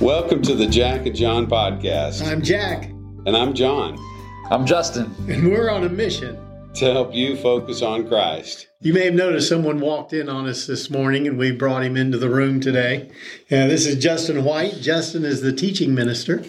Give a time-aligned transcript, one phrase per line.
[0.00, 2.26] Welcome to the Jack and John podcast.
[2.26, 2.84] I'm Jack,
[3.26, 3.98] And I'm John
[4.50, 5.14] I'm Justin.
[5.28, 6.38] and we're on a mission.
[6.74, 8.68] to help you focus on Christ.
[8.80, 11.96] You may have noticed someone walked in on us this morning and we brought him
[11.96, 13.10] into the room today.
[13.50, 14.76] Uh, this is Justin White.
[14.80, 16.42] Justin is the teaching minister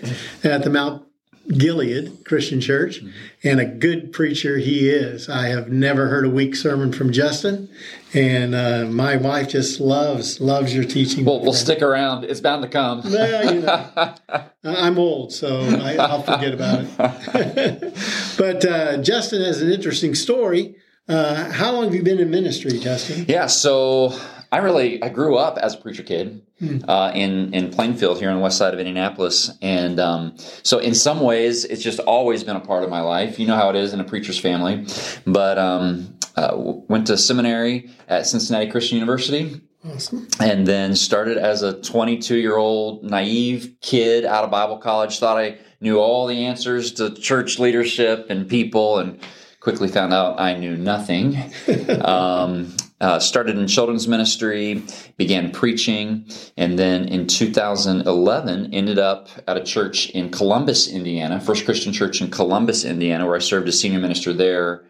[0.44, 1.04] at the Mount
[1.48, 3.02] Gilead Christian Church
[3.44, 5.28] and a good preacher he is.
[5.28, 7.68] I have never heard a weak sermon from Justin,
[8.14, 11.26] and uh, my wife just loves loves your teaching.
[11.26, 12.26] We'll, we'll stick around.
[12.26, 13.02] It's bound to come.
[13.06, 14.16] You know,
[14.64, 17.94] I'm old, so I, I'll forget about it.
[18.38, 20.76] but uh, Justin has an interesting story.
[21.08, 23.26] Uh, how long have you been in ministry, Justin?
[23.28, 24.18] Yeah, so
[24.52, 26.42] I really I grew up as a preacher kid
[26.88, 30.94] uh, in in Plainfield here on the west side of Indianapolis, and um, so in
[30.96, 33.40] some ways it's just always been a part of my life.
[33.40, 34.86] You know how it is in a preacher's family,
[35.26, 39.62] but um, uh, went to seminary at Cincinnati Christian University.
[39.84, 40.28] Awesome.
[40.40, 45.18] and then started as a 22 year old naive kid out of Bible college.
[45.18, 49.20] Thought I knew all the answers to church leadership and people, and
[49.60, 51.36] quickly found out I knew nothing.
[52.02, 54.84] um, uh, started in children's ministry,
[55.18, 56.24] began preaching,
[56.56, 62.22] and then in 2011 ended up at a church in Columbus, Indiana, First Christian Church
[62.22, 64.84] in Columbus, Indiana, where I served as senior minister there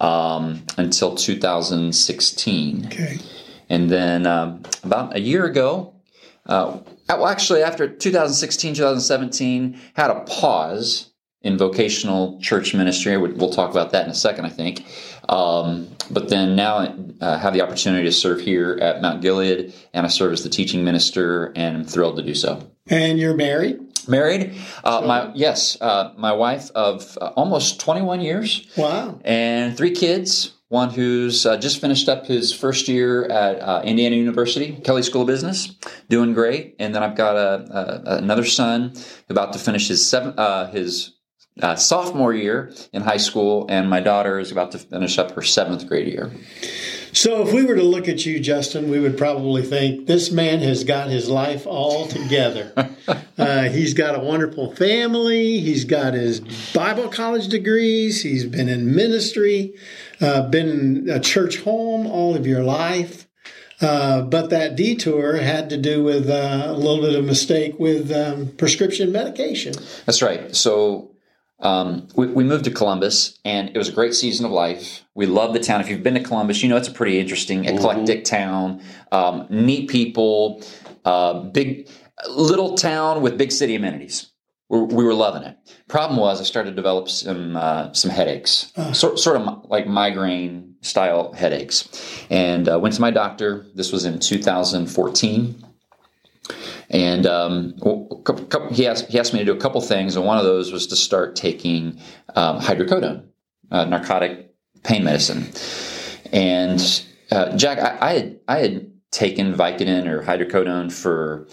[0.00, 2.86] um, until 2016.
[2.86, 3.18] Okay.
[3.68, 5.94] And then um, about a year ago,
[6.46, 11.10] uh, well, actually, after 2016, 2017, had a pause
[11.42, 13.16] in vocational church ministry.
[13.16, 14.84] We- We'll talk about that in a second, I think.
[15.28, 20.06] Um, but then now uh, have the opportunity to serve here at Mount Gilead, and
[20.06, 22.62] I serve as the teaching minister, and I'm thrilled to do so.
[22.88, 23.80] And you're married?
[24.08, 24.54] Married,
[24.84, 29.18] uh, my yes, uh, my wife of uh, almost 21 years Wow.
[29.24, 30.52] and three kids.
[30.68, 35.20] One who's uh, just finished up his first year at uh, Indiana University, Kelley School
[35.22, 35.68] of Business,
[36.08, 36.74] doing great.
[36.80, 38.92] And then I've got a, a, another son
[39.30, 41.12] about to finish his seven, uh, his
[41.62, 45.42] uh, sophomore year in high school, and my daughter is about to finish up her
[45.42, 46.32] seventh grade year.
[47.16, 50.58] So, if we were to look at you, Justin, we would probably think this man
[50.58, 52.94] has got his life all together.
[53.38, 55.58] uh, he's got a wonderful family.
[55.60, 56.40] He's got his
[56.74, 58.22] Bible college degrees.
[58.22, 59.72] He's been in ministry,
[60.20, 63.26] uh, been in a church home all of your life.
[63.80, 68.12] Uh, but that detour had to do with uh, a little bit of mistake with
[68.12, 69.72] um, prescription medication.
[70.04, 70.54] That's right.
[70.54, 71.15] So
[71.60, 75.04] um, we, we moved to Columbus, and it was a great season of life.
[75.14, 75.80] We love the town.
[75.80, 78.82] If you've been to Columbus, you know it's a pretty interesting, eclectic town.
[79.10, 80.62] Um, neat people,
[81.04, 81.88] uh, big
[82.28, 84.30] little town with big city amenities.
[84.68, 85.56] We, we were loving it.
[85.88, 90.74] Problem was, I started to develop some uh, some headaches, sort sort of like migraine
[90.82, 91.88] style headaches,
[92.28, 93.66] and uh, went to my doctor.
[93.74, 95.64] This was in 2014
[96.90, 100.16] and um, well, cou- cou- he asked he asked me to do a couple things,
[100.16, 102.00] and one of those was to start taking
[102.34, 103.24] um, hydrocodone,
[103.70, 104.54] uh, narcotic
[104.84, 105.48] pain medicine.
[106.32, 106.80] And
[107.30, 111.48] uh, Jack, I, I had I had taken Vicodin or hydrocodone for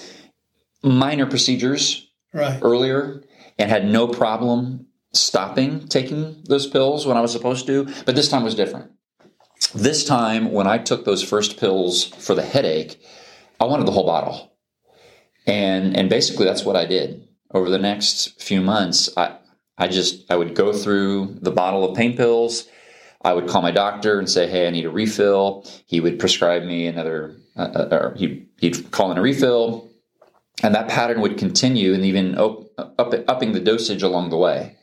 [0.83, 2.59] minor procedures Right.
[2.63, 3.23] earlier
[3.59, 8.27] and had no problem stopping taking those pills when I was supposed to, but this
[8.27, 8.89] time was different.
[9.75, 12.99] This time, when I took those first pills for the headache,
[13.59, 14.51] I wanted the whole bottle.
[15.45, 17.27] And and basically that's what I did.
[17.53, 19.37] Over the next few months, I
[19.77, 22.67] I just I would go through the bottle of pain pills.
[23.21, 26.63] I would call my doctor and say, "Hey, I need a refill." He would prescribe
[26.63, 29.89] me another, uh, uh, or he he'd call in a refill,
[30.61, 34.75] and that pattern would continue, and even op- up, upping the dosage along the way.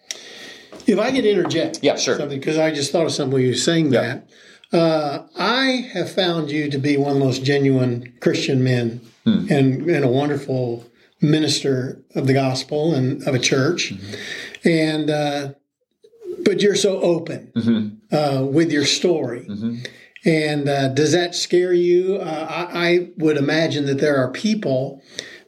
[0.86, 2.24] If I could interject, Yeah, sure.
[2.26, 4.00] because I just thought of something you were saying Yeah.
[4.00, 4.28] that.
[4.72, 9.46] Uh, I have found you to be one of the most genuine Christian men Hmm.
[9.50, 10.86] and, and a wonderful
[11.20, 13.92] minister of the gospel and of a church.
[13.92, 14.68] Mm-hmm.
[14.68, 15.52] And uh,
[16.44, 18.14] but you're so open Mm-hmm.
[18.16, 19.46] uh, with your story.
[20.24, 22.16] And uh, does that scare you?
[22.16, 25.02] Uh, I, I would imagine that there are people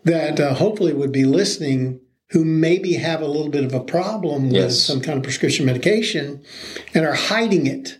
[0.04, 2.00] that uh, hopefully would be listening
[2.30, 4.82] who maybe have a little bit of a problem with Yes.
[4.82, 6.42] some kind of prescription medication
[6.94, 7.98] and are hiding it,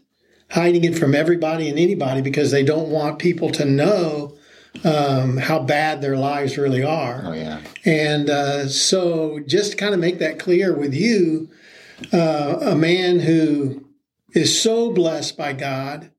[0.53, 4.37] hiding it from everybody and anybody because they don't want people to know
[4.85, 7.23] um, how bad their lives really are.
[7.27, 11.51] Oh yeah, And uh, so, just to kind of make that clear with you,
[12.13, 13.87] uh, a man who
[14.35, 16.11] is so blessed by God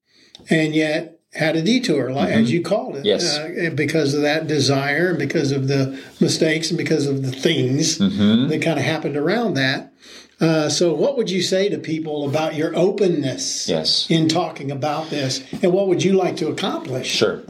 [0.50, 3.38] and yet had a detour, like, as you called it, Yes.
[3.38, 7.97] uh, because of that desire, and because of the mistakes, and because of the things
[7.97, 9.91] that kind of happened around that.
[10.39, 14.09] Uh, so, what would you say to people about your openness yes.
[14.09, 17.07] in talking about this, and what would you like to accomplish?
[17.07, 17.44] Sure.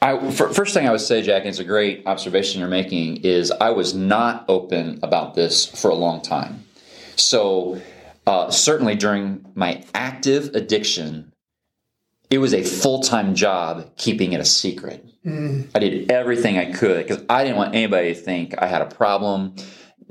[0.00, 3.50] I first thing I would say, Jack, and it's a great observation you're making, is
[3.50, 6.64] I was not open about this for a long time.
[7.16, 7.80] So
[8.26, 11.32] uh, certainly during my active addiction,
[12.30, 15.04] it was a full time job keeping it a secret.
[15.26, 15.68] Mm.
[15.74, 18.86] I did everything I could because I didn't want anybody to think I had a
[18.86, 19.56] problem.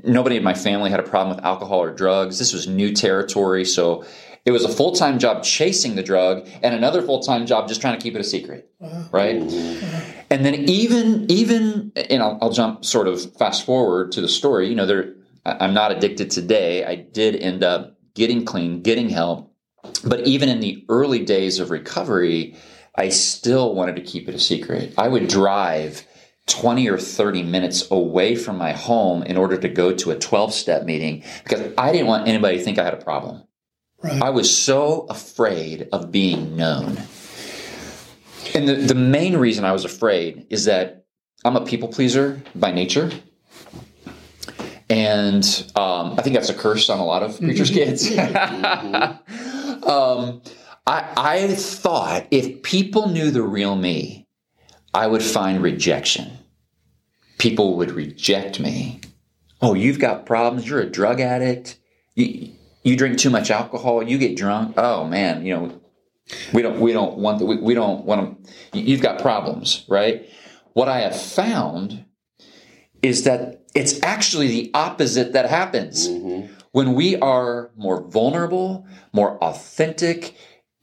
[0.04, 2.38] Nobody in my family had a problem with alcohol or drugs.
[2.38, 3.64] This was new territory.
[3.64, 4.04] So
[4.44, 7.80] it was a full time job chasing the drug and another full time job just
[7.80, 8.70] trying to keep it a secret.
[8.80, 9.04] Uh-huh.
[9.10, 9.42] Right.
[9.42, 10.12] Uh-huh.
[10.30, 14.68] And then even, even, and I'll, I'll jump sort of fast forward to the story.
[14.68, 15.14] You know, there,
[15.44, 16.84] I'm not addicted today.
[16.84, 19.52] I did end up getting clean, getting help.
[20.04, 22.56] But even in the early days of recovery,
[22.94, 24.92] I still wanted to keep it a secret.
[24.98, 26.06] I would drive
[26.48, 30.52] 20 or 30 minutes away from my home in order to go to a 12
[30.52, 33.44] step meeting because I didn't want anybody to think I had a problem.
[34.02, 34.22] Right.
[34.22, 36.98] I was so afraid of being known.
[38.54, 41.04] And the, the main reason I was afraid is that
[41.44, 43.10] I'm a people pleaser by nature.
[44.90, 45.44] And
[45.76, 48.10] um, I think that's a curse on a lot of preachers' kids.
[48.18, 49.20] um,
[50.86, 54.26] I, I thought if people knew the real me,
[54.94, 56.37] I would find rejection.
[57.38, 59.00] People would reject me.
[59.60, 60.68] Oh, you've got problems.
[60.68, 61.78] You're a drug addict.
[62.14, 62.52] You,
[62.82, 64.02] you drink too much alcohol.
[64.02, 64.74] You get drunk.
[64.76, 65.80] Oh man, you know,
[66.52, 68.78] we don't we don't want the, we, we don't want to.
[68.78, 70.28] You've got problems, right?
[70.72, 72.04] What I have found
[73.02, 76.08] is that it's actually the opposite that happens.
[76.08, 76.52] Mm-hmm.
[76.72, 80.34] When we are more vulnerable, more authentic,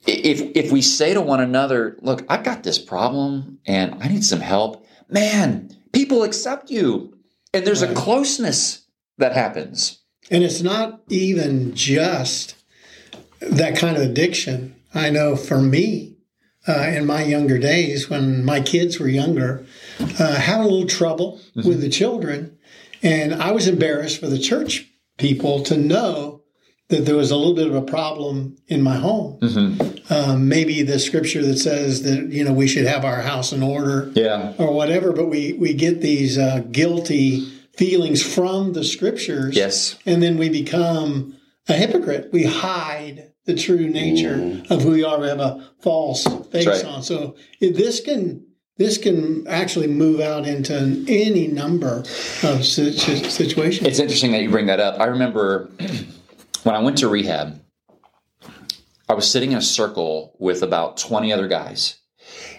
[0.06, 4.24] if if we say to one another, "Look, I've got this problem and I need
[4.24, 7.16] some help," man, people accept you,
[7.54, 7.90] and there's right.
[7.90, 10.02] a closeness that happens.
[10.30, 12.54] And it's not even just
[13.40, 14.76] that kind of addiction.
[14.94, 16.16] I know for me,
[16.68, 19.64] uh, in my younger days, when my kids were younger,
[20.18, 21.66] uh, had a little trouble mm-hmm.
[21.66, 22.58] with the children,
[23.02, 26.35] and I was embarrassed for the church people to know
[26.88, 29.38] that there was a little bit of a problem in my home.
[29.40, 30.12] Mm-hmm.
[30.12, 33.62] Um, maybe the scripture that says that you know we should have our house in
[33.62, 35.12] order, yeah, or whatever.
[35.12, 40.48] But we we get these uh, guilty feelings from the scriptures, yes, and then we
[40.48, 41.36] become
[41.68, 42.30] a hypocrite.
[42.32, 44.70] We hide the true nature mm.
[44.70, 45.20] of who we are.
[45.20, 46.84] We have a false face right.
[46.84, 47.02] on.
[47.02, 48.46] So this can
[48.78, 52.00] this can actually move out into any number
[52.42, 53.86] of situations.
[53.86, 55.00] It's interesting that you bring that up.
[55.00, 55.70] I remember
[56.66, 57.62] when I went to rehab,
[59.08, 62.00] I was sitting in a circle with about 20 other guys,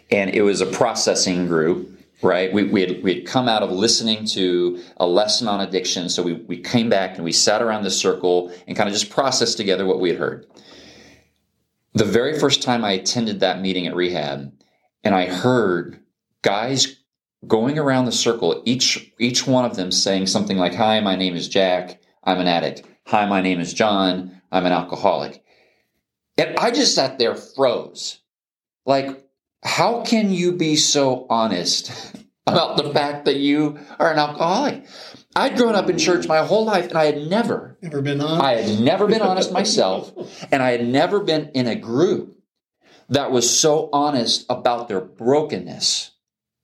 [0.10, 1.94] and it was a processing group.
[2.24, 6.10] Right, we, we, had, we had come out of listening to a lesson on addiction,
[6.10, 9.12] so we, we came back and we sat around the circle and kind of just
[9.12, 10.48] processed together what we had heard.
[11.94, 14.52] The very first time I attended that meeting at rehab,
[15.04, 16.00] and I heard
[16.42, 16.96] guys
[17.46, 21.36] going around the circle, each each one of them saying something like, "Hi, my name
[21.36, 22.02] is Jack.
[22.24, 22.84] I'm an addict.
[23.08, 24.42] Hi, my name is John.
[24.52, 25.42] I'm an alcoholic."
[26.38, 28.20] And I just sat there froze.
[28.86, 29.26] Like,
[29.64, 31.90] how can you be so honest
[32.48, 34.86] about the fact that you are an alcoholic?
[35.38, 38.44] I'd grown up in church my whole life and I had never never been honest.
[38.44, 40.12] I had never been honest myself
[40.52, 42.38] and I had never been in a group
[43.08, 46.12] that was so honest about their brokenness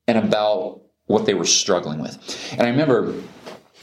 [0.09, 2.17] and about what they were struggling with.
[2.51, 3.13] And I remember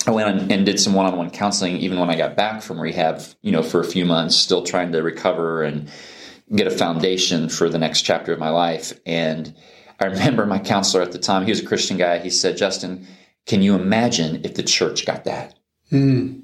[0.06, 3.52] I went and did some one-on-one counseling even when I got back from rehab, you
[3.52, 5.90] know, for a few months, still trying to recover and
[6.54, 8.98] get a foundation for the next chapter of my life.
[9.04, 9.54] And
[10.00, 12.18] I remember my counselor at the time, he was a Christian guy.
[12.18, 13.06] He said, Justin,
[13.46, 15.58] can you imagine if the church got that?
[15.92, 16.42] Mm.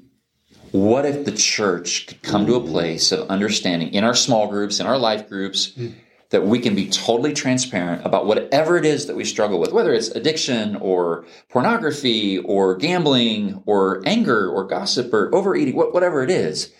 [0.71, 4.79] What if the church could come to a place of understanding in our small groups,
[4.79, 5.93] in our life groups, mm
[6.29, 9.93] that we can be totally transparent about whatever it is that we struggle with, whether
[9.93, 16.73] it's addiction or pornography or gambling or anger or gossip or overeating, whatever it is.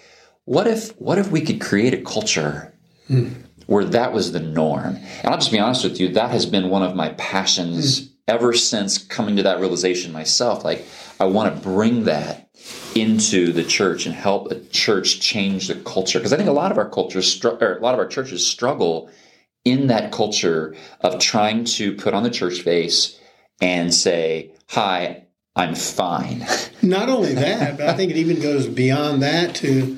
[0.46, 2.74] What if, what if we could create a culture
[3.08, 3.30] hmm.
[3.68, 4.96] where that was the norm?
[4.96, 8.06] And I'll just be honest with you, that has been one of my passions hmm.
[8.28, 10.66] ever since coming to that realization myself.
[10.66, 10.86] Like,
[11.22, 12.50] I want to bring that
[12.96, 16.20] into the church and help a church change the culture.
[16.20, 19.10] Because I think a lot of our cultures, or a lot of our churches struggle
[19.68, 23.20] in that culture of trying to put on the church face
[23.62, 26.46] and say, Hi, I'm fine.
[26.82, 29.98] Not only that, but I think it even goes beyond that to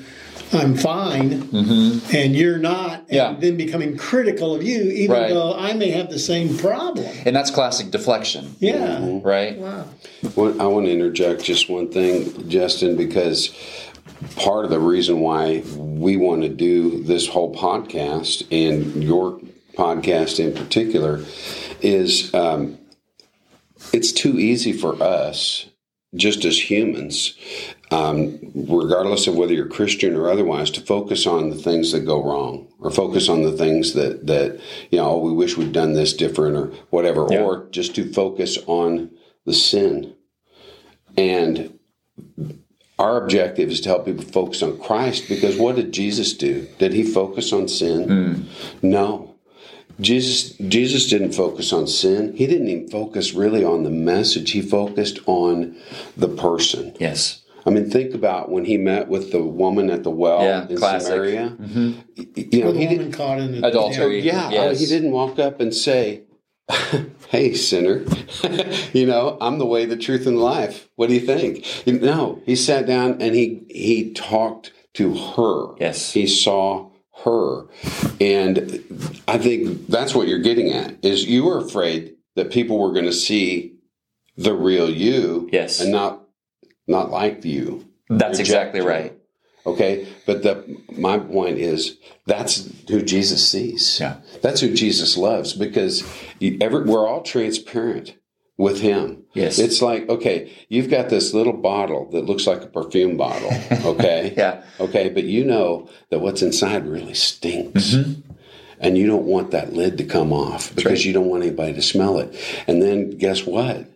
[0.52, 2.16] I'm fine mm-hmm.
[2.16, 3.36] and you're not, and yeah.
[3.38, 5.28] then becoming critical of you, even right.
[5.28, 7.06] though I may have the same problem.
[7.24, 8.56] And that's classic deflection.
[8.58, 8.98] Yeah.
[8.98, 9.26] Mm-hmm.
[9.26, 9.56] Right?
[9.58, 9.88] Wow.
[10.34, 13.54] Well, I want to interject just one thing, Justin, because
[14.36, 19.40] part of the reason why we want to do this whole podcast and your
[19.76, 21.24] podcast in particular
[21.80, 22.78] is um,
[23.92, 25.66] it's too easy for us,
[26.14, 27.34] just as humans,
[27.90, 32.22] um, regardless of whether you're Christian or otherwise, to focus on the things that go
[32.22, 34.60] wrong, or focus on the things that that
[34.90, 37.40] you know oh, we wish we'd done this different or whatever, Yeah.
[37.40, 39.10] or just to focus on
[39.46, 40.14] the sin.
[41.16, 41.78] And
[42.98, 46.68] our objective is to help people focus on Christ because what did Jesus do?
[46.78, 48.46] Did he focus on sin?
[48.82, 49.29] No.
[50.00, 52.34] Jesus Jesus didn't focus on sin.
[52.36, 54.52] He didn't even focus really on the message.
[54.52, 55.76] He focused on
[56.16, 56.94] the person.
[56.98, 57.42] Yes.
[57.66, 60.76] I mean, think about when he met with the woman at the well Yeah, in
[60.78, 61.08] classic.
[61.08, 61.56] Samaria.
[61.60, 61.92] Mm-hmm.
[62.16, 63.12] Y- You know, the he woman didn't.
[63.12, 64.20] caught in the Adultery.
[64.20, 64.80] Yeah, I- Yes.
[64.80, 66.22] he didn't walk up and say,
[67.28, 68.04] "Hey, sinner,
[68.92, 70.88] you know I'm the way, the truth, and life.
[70.96, 75.74] What do you think?" No, he sat down and he he talked to her.
[75.78, 76.12] Yes.
[76.12, 76.89] he saw
[77.24, 77.66] her,
[78.20, 78.58] and
[79.28, 81.04] I think that's what you're getting at.
[81.04, 83.74] Is you were afraid that people were going to see
[84.36, 85.80] the real you, Yes.
[85.80, 86.22] and not
[86.86, 87.86] not like you.
[88.08, 88.88] That's Reject exactly you.
[88.88, 89.16] right.
[89.66, 90.64] Okay, but the
[90.96, 93.98] my point is that's who Jesus sees.
[94.00, 94.16] Yeah.
[94.42, 96.02] that's who Jesus loves because
[96.38, 98.14] you, every, we're all transparent
[98.60, 99.24] with Him.
[99.32, 99.58] Yes.
[99.58, 103.50] it's like okay, you've got this little bottle that looks like a perfume bottle.
[103.90, 104.62] Okay, Yeah.
[104.78, 107.94] okay, but you know that what's inside really stinks.
[107.94, 108.20] Mm-hmm.
[108.82, 111.04] And you don't want that lid to come off because right.
[111.04, 112.34] you don't want anybody to smell it.
[112.66, 113.86] And then guess what?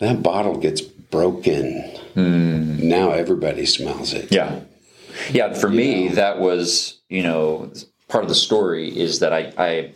[0.00, 1.84] That bottle gets broken.
[2.16, 4.32] Now everybody smells it.
[4.32, 4.60] Yeah.
[5.30, 5.54] Yeah.
[5.54, 7.72] For me, that was, you know,
[8.08, 9.92] part of the story is that I, I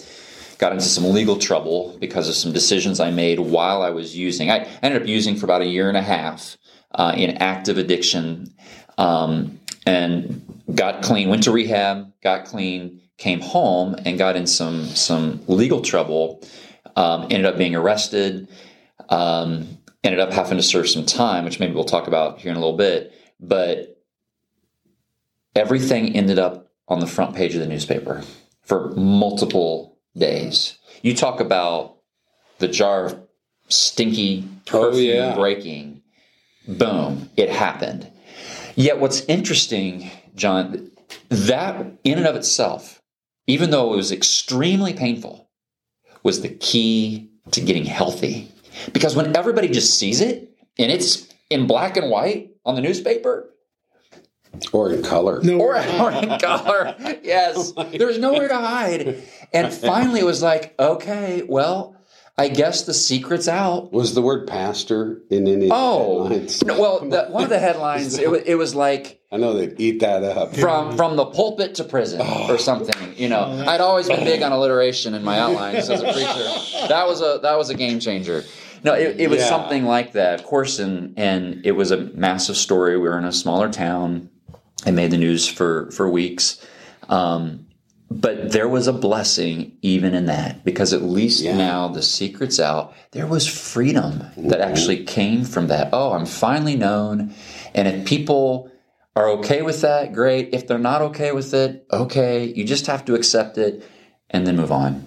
[0.59, 4.51] got into some legal trouble because of some decisions I made while I was using.
[4.51, 6.57] I ended up using for about a year and a half
[6.93, 8.53] uh, in active addiction
[8.99, 14.85] um, and got clean, went to rehab, got clean, came home and got in some,
[14.87, 16.43] some legal trouble,
[16.97, 18.49] um, ended up being arrested.
[19.09, 22.57] Um, ended up having to serve some time, which maybe we'll talk about here in
[22.57, 23.13] a little bit.
[23.41, 24.01] But
[25.55, 28.23] everything ended up on the front page of the newspaper
[28.63, 30.79] for multiple days.
[31.03, 31.97] You talk about
[32.59, 33.21] the jar of
[33.69, 35.35] stinky Oh, perfume yeah.
[35.35, 36.03] breaking.
[36.67, 38.11] Boom, it happened.
[38.77, 40.91] Yet what's interesting, John,
[41.31, 43.01] that in and of itself,
[43.47, 45.49] even though it was extremely painful,
[46.23, 48.51] was the key to getting healthy.
[48.93, 53.49] Because when everybody just sees it and it's in black and white on the newspaper,
[54.73, 55.41] Or in color.
[55.43, 56.95] No, or, or in color.
[57.01, 57.73] Oh yes.
[57.93, 59.23] There's nowhere to hide.
[59.53, 61.97] And finally it was like, okay, well,
[62.37, 63.93] I guess the secret's out.
[63.93, 66.63] Was the word pastor in any Oh, headlines?
[66.65, 69.79] no, well, the, one of the headlines, it, wa- it was like I know they'd
[69.81, 70.55] eat that up.
[70.57, 72.47] from from the pulpit to prison Oh.
[72.53, 73.15] or something.
[73.17, 76.89] You know, I'd always been big on alliteration in my outlines as a preacher.
[76.89, 78.45] That was a that was a game changer.
[78.85, 79.49] No, it, it was Yeah.
[79.49, 82.97] something like that, of course, and and it was a massive story.
[82.97, 84.31] We were in a smaller town.
[84.89, 86.65] It made the news for for weeks.
[87.09, 87.67] Um,
[88.11, 91.57] but there was a blessing even in that because at least Yeah.
[91.59, 92.95] now the secret's out.
[93.13, 95.91] There was freedom that actually came from that.
[95.93, 97.35] Oh, I'm finally known.
[97.75, 98.71] And if people
[99.15, 100.51] are okay with that, great.
[100.55, 102.47] If they're not okay with it, okay.
[102.47, 103.85] You just have to accept it
[104.31, 105.05] and then move on.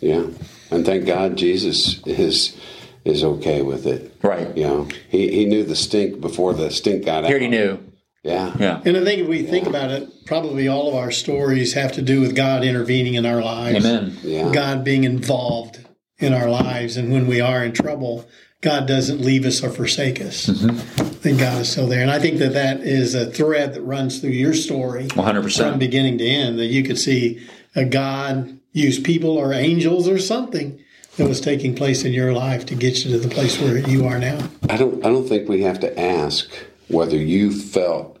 [0.00, 0.24] Yeah,
[0.72, 2.56] and thank God Jesus is
[3.04, 4.16] is okay with it.
[4.22, 4.56] Right.
[4.56, 7.30] You know, he, he knew the stink before the stink got He out.
[7.30, 7.78] already knew.
[8.22, 8.80] Yeah, Yeah.
[8.84, 12.02] And I think if we think about it, probably all of our stories have to
[12.02, 13.84] do with God intervening in our lives.
[13.84, 14.16] Amen.
[14.22, 15.84] yeah, God being involved
[16.18, 16.96] in our lives.
[16.96, 18.28] And when we are in trouble,
[18.60, 20.46] God doesn't leave us or forsake us.
[20.46, 22.00] Then God is still there.
[22.00, 25.70] And I think that that is a thread that runs through your story from 100%.
[25.70, 30.18] from beginning to end, that you could see a God use people or angels or
[30.18, 30.78] something
[31.16, 34.06] that was taking place in your life to get you to the place where you
[34.06, 34.48] are now.
[34.70, 36.48] I don't I don't think we have to ask
[36.88, 38.11] whether you felt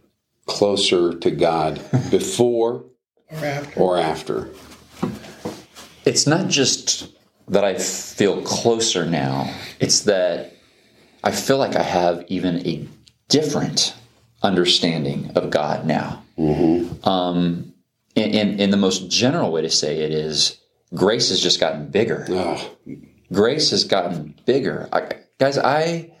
[0.46, 1.74] closer to God
[2.10, 2.84] before
[3.30, 3.80] Or after.
[3.80, 4.50] or after.
[6.04, 7.08] It's not just
[7.48, 10.54] that I feel closer now, it's that
[11.24, 12.86] I feel like I have even a
[13.28, 13.94] different
[14.42, 16.22] understanding of God now.
[17.04, 17.72] Um,
[18.16, 20.58] and, and, and the most general way to say it is
[20.94, 22.26] grace has just gotten bigger.
[22.30, 22.76] Oh,
[23.32, 24.88] grace has gotten bigger.
[24.92, 26.12] I, guys, I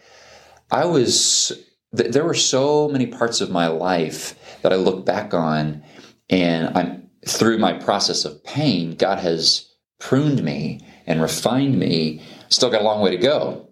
[0.70, 1.52] I was
[1.96, 5.82] th- there were so many parts of my life that I look back on,
[6.30, 8.96] and I'm through my process of pain.
[8.96, 9.68] God has
[9.98, 12.22] pruned me and refined me.
[12.48, 13.68] Still got a long way to go.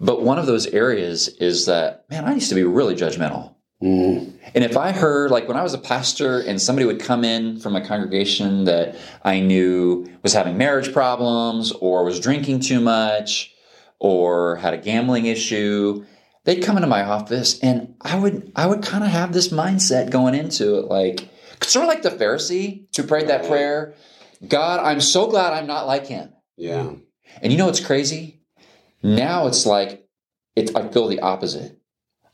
[0.00, 3.54] But one of those areas is that man, I used to be really judgmental.
[3.82, 4.32] Mm.
[4.54, 7.60] And if I heard, like when I was a pastor and somebody would come in
[7.60, 13.52] from a congregation that I knew was having marriage problems or was drinking too much
[13.98, 16.04] or had a gambling issue,
[16.46, 20.10] they'd come into my office and I would I would kind of have this mindset
[20.10, 21.28] going into it like
[21.62, 23.94] sort of like the Pharisee who prayed that prayer,
[24.46, 26.32] God, I'm so glad I'm not like him.
[26.56, 26.92] Yeah.
[27.42, 28.40] And you know what's crazy?
[29.02, 30.06] Now it's like
[30.54, 31.78] it, I feel the opposite.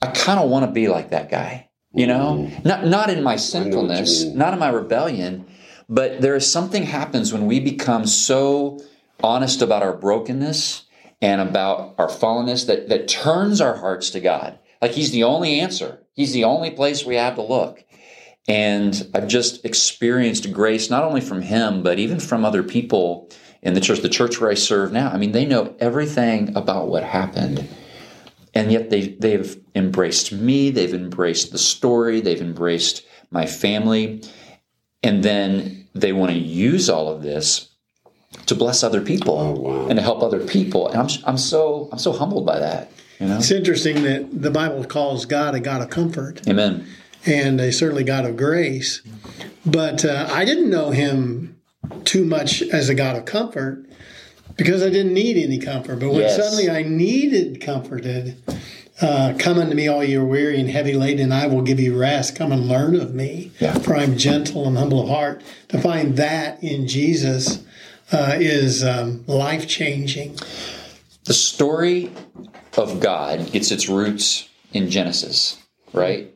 [0.00, 1.70] I kind of want to be like that guy.
[1.94, 5.46] You know, not not in my sinfulness, not in my rebellion,
[5.90, 8.80] but there is something happens when we become so
[9.22, 10.84] honest about our brokenness
[11.22, 14.58] and about our fallenness that that turns our hearts to God.
[14.82, 16.02] Like He's the only answer.
[16.12, 17.82] He's the only place we have to look.
[18.48, 23.30] And I've just experienced grace not only from him, but even from other people
[23.62, 25.10] in the church, the church where I serve now.
[25.10, 27.68] I mean, they know everything about what happened.
[28.52, 34.22] And yet they, they've embraced me, they've embraced the story, they've embraced my family.
[35.02, 37.71] And then they want to use all of this
[38.46, 39.86] to bless other people Oh, wow.
[39.88, 40.88] and to help other people.
[40.88, 42.90] And I'm, I'm so I'm so humbled by that.
[43.20, 43.36] You know?
[43.38, 46.86] It's interesting that the Bible calls God a God of comfort Amen.
[47.24, 49.02] and a certainly God of grace.
[49.64, 51.56] But uh, I didn't know him
[52.04, 53.86] too much as a God of comfort
[54.56, 56.00] because I didn't need any comfort.
[56.00, 56.36] But when Yes.
[56.36, 58.36] suddenly I needed comforted,
[59.00, 61.78] uh, come unto me, all you are weary and heavy laden, and I will give
[61.80, 62.34] you rest.
[62.36, 63.74] Come and learn of me, Yeah.
[63.78, 65.42] for I am gentle and humble of heart.
[65.68, 67.60] To find that in Jesus
[68.12, 70.36] uh, is um, life changing.
[71.24, 72.10] the story
[72.76, 75.56] of God gets its roots in Genesis,
[75.92, 76.34] right?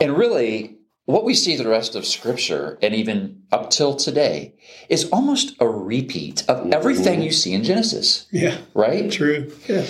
[0.00, 0.76] And really,
[1.06, 4.54] what we see the rest of Scripture, and even up till today,
[4.88, 9.10] is almost a repeat of everything you see in Genesis, Yeah, right?
[9.10, 9.52] true.
[9.68, 9.84] Yeah.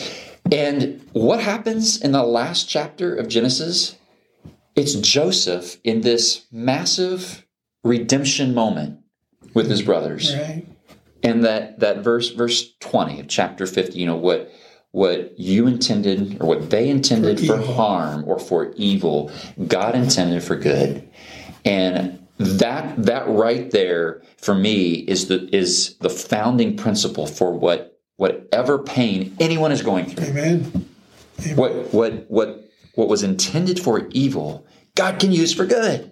[0.52, 3.96] And what happens in the last chapter of Genesis?
[4.76, 7.44] It's Joseph in this massive
[7.82, 9.00] redemption moment
[9.54, 10.66] with his brothers Right.
[11.22, 14.50] And that that verse verse 20 of chapter 50 you know what
[14.96, 19.30] what you intended or what they intended For for, harm or for evil
[19.68, 21.06] god intended for good.
[21.66, 28.00] And that that right there for me is the is the founding principle for what
[28.16, 30.28] whatever pain anyone is going through.
[30.28, 30.88] Amen.
[31.56, 36.10] what what what what was intended for evil god can use for good.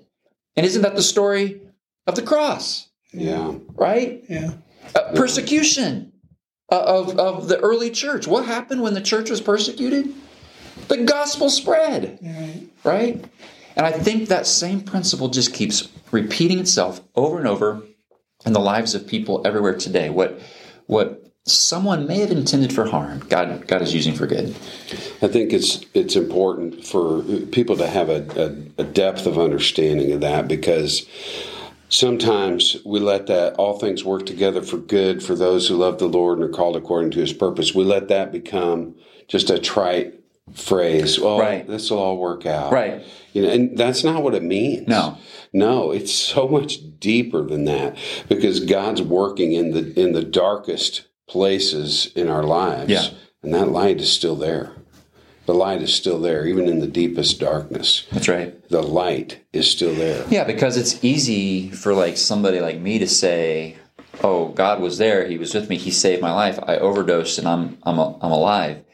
[0.57, 1.62] And isn't that the story
[2.07, 2.88] of the cross?
[3.14, 3.55] Yeah.
[3.77, 4.23] right?
[4.29, 4.53] Yeah.
[4.94, 6.12] Uh, persecution
[6.70, 8.26] uh, of, of the early church.
[8.26, 10.12] What happened when the church was persecuted?
[10.88, 12.68] The gospel spread, Right.
[12.85, 13.24] right?
[13.76, 17.83] And I think that same principle just keeps repeating itself over and over
[18.46, 20.11] in the lives of people everywhere today.
[20.11, 20.40] What
[20.87, 24.50] what someone may have intended for harm, God God is using for good.
[25.22, 28.24] I think it's it's important for people to have a,
[28.78, 31.07] a, a depth of understanding of that because
[31.94, 36.09] sometimes we let that all things work together for good for those who love the
[36.09, 37.74] Lord and are called according to His purpose.
[37.74, 38.96] We let that become
[39.28, 40.14] just a trite
[40.52, 41.18] phrase.
[41.18, 41.66] Well, Right.
[41.66, 43.02] this will all work out, Right.
[43.33, 44.87] You know, and that's not what it means.
[44.88, 45.16] No.
[45.52, 47.96] no, it's so much deeper than that
[48.28, 53.07] because God's working in the in the darkest places in our lives, Yeah.
[53.42, 54.72] and that light is still there.
[55.46, 58.07] The light is still there, even in the deepest darkness.
[58.11, 58.66] That's right.
[58.70, 60.24] The light is still there.
[60.30, 63.76] Yeah, because it's easy for like somebody like me to say,
[64.22, 65.26] "Oh, God was there.
[65.26, 65.76] He was with me.
[65.76, 66.59] He saved my life.
[66.62, 68.85] I overdosed, and I'm I'm I'm alive."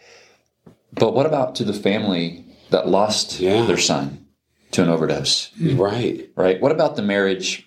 [0.92, 3.64] But what about to the family that lost Yeah.
[3.64, 4.26] their son
[4.72, 5.50] to an overdose?
[5.60, 6.30] Right.
[6.34, 6.60] Right.
[6.60, 7.64] What about the marriage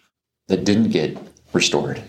[0.49, 1.17] that didn't get
[1.53, 2.01] restored?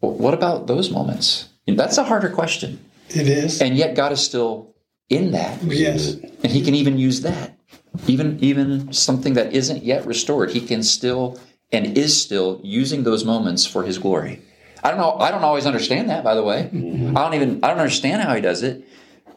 [0.00, 1.46] Well, what about those moments?
[1.68, 3.62] That's a harder question, It is.
[3.62, 4.74] and yet God is still
[5.10, 6.14] in that, yes.
[6.14, 7.58] and He can even use that,
[8.06, 10.50] even even something that isn't yet restored.
[10.50, 11.38] He can still
[11.72, 14.40] and is still using those moments for His glory.
[14.82, 15.14] I don't know.
[15.14, 16.24] I don't always understand that.
[16.24, 17.16] By the way, mm-hmm.
[17.16, 17.62] I don't even.
[17.62, 18.84] I don't understand how He does it,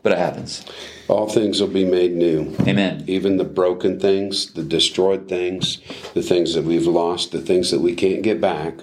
[0.03, 0.63] but it happens.
[1.09, 2.55] All things will be made new.
[2.61, 3.03] Amen.
[3.07, 5.81] Even the broken things, the destroyed things,
[6.13, 8.75] the things that we've lost, the things that we can't get back.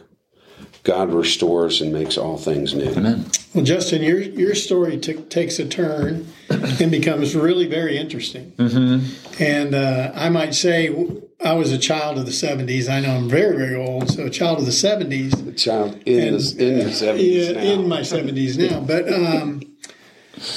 [0.82, 2.90] God restores and makes all things new.
[2.90, 3.26] Amen.
[3.54, 8.52] Well, Justin, your your story t- takes a turn and becomes really very interesting.
[8.52, 9.42] Mm-hmm.
[9.42, 10.88] And uh, I might say
[11.44, 12.88] I was a child of the '70s.
[12.88, 15.44] I know I'm very very old, so a child of the '70s.
[15.44, 17.60] The child in, And- the, in the 70s Yeah, now.
[17.60, 18.80] in my 70s now.
[18.80, 19.62] But um,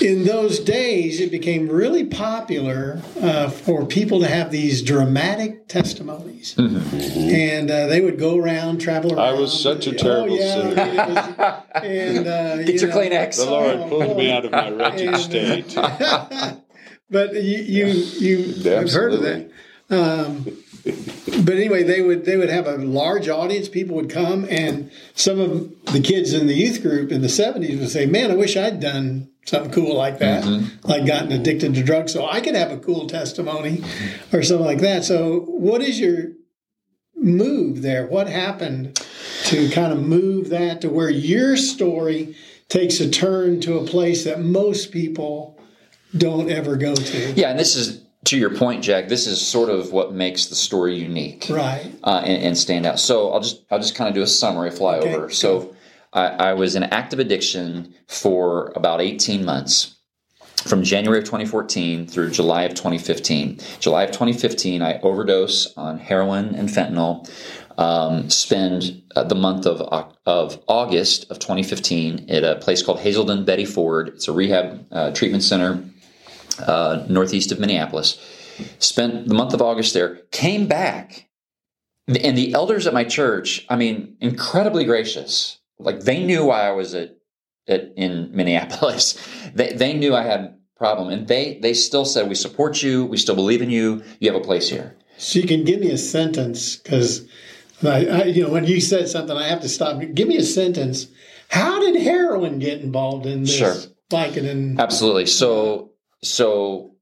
[0.01, 6.55] in those days, it became really popular uh, for people to have these dramatic testimonies.
[6.57, 9.35] And uh, they would go around, travel around.
[9.35, 10.75] I was such a terrible oh, yeah, sinner.
[10.75, 13.35] was- and, uh, Get you your know, Kleenex.
[13.37, 16.59] The Lord Oh, pulled me out of my wretched And, uh, state.
[17.09, 17.85] But you, you,
[18.19, 19.51] you have heard of that.
[19.91, 20.45] Um,
[21.45, 23.69] but anyway, they would they would have a large audience.
[23.69, 27.79] People would come, and some of the kids in the youth group in the seventies
[27.79, 30.45] would say, "Man, I wish I'd done something cool like that,
[30.83, 33.83] like gotten addicted to drugs, so I could have a cool testimony,
[34.31, 36.31] or something like that." So, what is your
[37.15, 38.07] move there?
[38.07, 38.99] What happened
[39.45, 42.35] to kind of move that to where your story
[42.69, 45.59] takes a turn to a place that most people
[46.17, 47.31] don't ever go to?
[47.33, 49.09] Yeah, and this is to your point, Jack.
[49.09, 51.91] This is sort of what makes the story unique, Right.
[52.03, 52.99] uh, and, and stand out.
[52.99, 55.25] So I'll just I'll just kind of do a summary, flyover.
[55.25, 55.72] Okay, So
[56.13, 59.97] I, I was in active addiction for about eighteen months.
[60.65, 63.59] From January of 2014 through July of 2015.
[63.81, 67.29] July of 2015, I overdose on heroin and fentanyl.
[67.77, 69.81] Um, spend uh, the month of
[70.25, 74.09] of August of 2015 at a place called Hazelden Betty Ford.
[74.09, 75.83] It's a rehab uh, treatment center
[76.59, 78.17] uh, northeast of Minneapolis.
[78.79, 80.17] Spent the month of August there.
[80.31, 81.29] Came back,
[82.07, 85.59] and the elders at my church, I mean, incredibly gracious.
[85.83, 87.17] Like they knew why I was at,
[87.67, 89.17] at in Minneapolis.
[89.55, 93.05] They they knew I had a problem, and they they still said, "We support you.
[93.05, 94.03] We still believe in you.
[94.19, 97.27] You have a place here." So you can give me a sentence because,
[97.83, 100.01] I, I, you know, when you said something, I have to stop.
[100.13, 101.07] Give me a sentence.
[101.49, 103.55] How did heroin get involved in this?
[103.55, 103.75] Sure.
[104.11, 104.79] Like Vicodin?
[104.79, 105.27] Absolutely.
[105.27, 105.91] So
[106.23, 106.95] so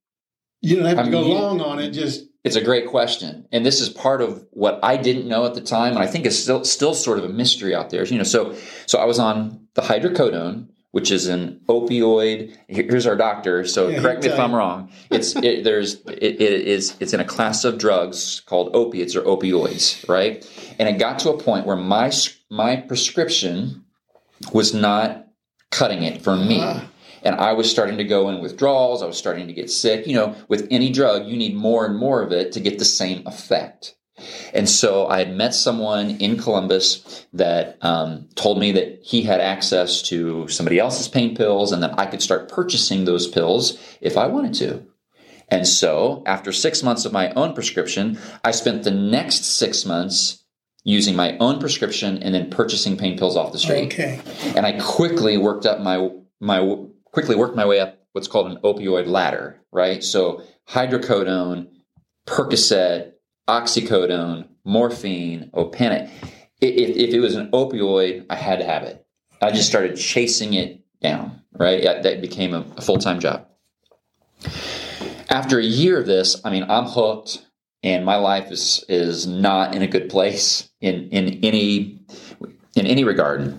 [0.62, 1.92] You don't have to I go mean, long on it.
[1.92, 5.54] Just It's a great question, and this is part of what I didn't know at
[5.54, 8.04] the time, and I think is still still sort of a mystery out there.
[8.04, 8.56] You know, so
[8.88, 12.56] so I was on the hydrocodone, which is an opioid.
[12.68, 13.66] Here's our doctor.
[13.66, 14.92] So Yeah, correct me if I'm wrong.
[15.12, 19.22] It's it, there's it, it is it's in a class of drugs called opiates or
[19.22, 20.44] opioids, right?
[20.80, 22.12] And it got to a point where my
[22.50, 23.86] my prescription
[24.52, 25.28] was not
[25.70, 26.60] cutting it for me.
[26.62, 26.88] Ah.
[27.24, 29.04] And I was starting to go in withdrawals.
[29.04, 30.08] I was starting to get sick.
[30.08, 32.86] You know, with any drug, you need more and more of it to get the
[32.86, 33.96] same effect.
[34.54, 39.42] And so I had met someone in Columbus that um, told me that he had
[39.42, 44.18] access to somebody else's pain pills and that I could start purchasing those pills if
[44.18, 44.86] I wanted to.
[45.50, 50.44] And so after six months of my own prescription, I spent the next six months
[50.84, 54.20] using my own prescription and then purchasing pain pills off the street okay.
[54.56, 56.60] and I quickly worked up my my
[57.12, 60.04] quickly worked my way up what's called an opioid ladder, right?
[60.04, 61.68] So hydrocodone,
[62.28, 63.14] Percocet,
[63.48, 66.10] oxycodone, morphine, Opana.
[66.60, 69.06] If, if it was an opioid, I had to have it.
[69.42, 71.84] I just started chasing it down, right?
[71.84, 73.48] That became a, a full time job.
[75.30, 77.46] After a year of this, I mean, I'm hooked,
[77.82, 82.02] and my life is is not in a good place in in any
[82.76, 83.58] in any regard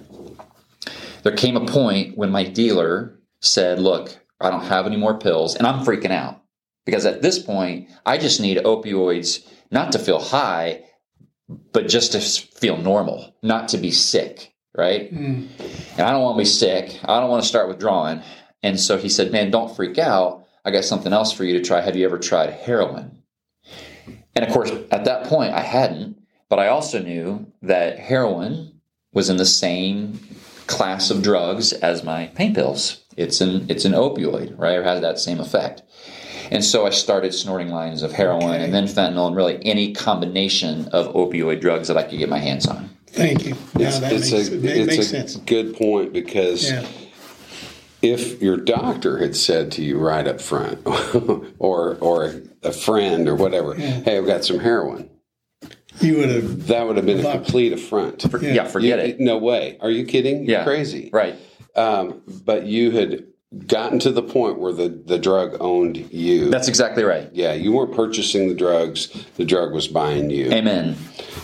[1.23, 5.55] there came a point when my dealer said, Look, I don't have any more pills.
[5.55, 6.43] And I'm freaking out
[6.87, 10.85] because at this point, I just need opioids not to feel high,
[11.73, 15.13] but just to feel normal, not to be sick, right?
[15.13, 15.49] Mm.
[15.93, 16.99] And I don't want to be sick.
[17.05, 18.23] I don't want to start withdrawing.
[18.63, 20.47] And so he said, Man, don't freak out.
[20.65, 21.81] I got something else for you to try.
[21.81, 23.23] Have you ever tried heroin?
[24.35, 28.81] And of course, at that point, I hadn't, but I also knew that heroin
[29.13, 30.19] was in the same
[30.67, 33.02] class of drugs as my pain pills.
[33.17, 34.77] It's an it's an opioid, right?
[34.77, 35.83] Or has that same effect.
[36.51, 38.65] And so I started snorting lines of heroin Okay.
[38.65, 42.39] and then fentanyl and really any combination of opioid drugs that I could get my
[42.39, 42.91] hands on.
[43.07, 43.53] Thank you.
[43.75, 45.37] Now It's, that it's makes, a, it it's makes a sense.
[45.37, 46.85] good point because Yeah.
[48.03, 50.81] if your doctor had said to you right up front,
[51.59, 55.09] or or a friend or whatever, hey, I've got some heroin,
[56.01, 56.67] You would have.
[56.69, 58.25] that would have been a complete affront.
[58.43, 58.65] Yeah, Yeah.
[58.69, 59.21] forget You- it.
[59.21, 59.79] No way.
[59.81, 60.39] Are you kidding?
[60.45, 60.65] You're Yeah.
[60.65, 61.09] crazy.
[61.13, 61.35] Right.
[61.75, 63.27] Um, but you had
[63.67, 66.49] gotten to the point where the, the drug owned you.
[66.51, 67.29] That's exactly right.
[67.33, 70.51] yeah, you weren't purchasing the drugs; the drug was buying you.
[70.51, 70.97] Amen.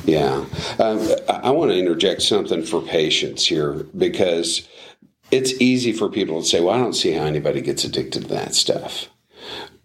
[0.04, 0.44] Yeah.
[0.78, 4.66] Um, I, I want to interject something for patients here because
[5.30, 8.28] it's easy for people to say, well, I don't see how anybody gets addicted to
[8.28, 9.08] that stuff.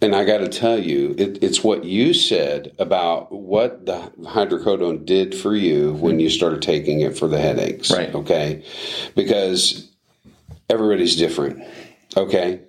[0.01, 5.05] And I got to tell you, it, it's what you said about what the hydrocodone
[5.05, 7.89] did for you when you started taking it for the headaches.
[7.89, 8.13] Right.
[8.13, 8.65] Okay.
[9.15, 9.92] Because
[10.73, 11.63] everybody's different.
[12.17, 12.61] Okay.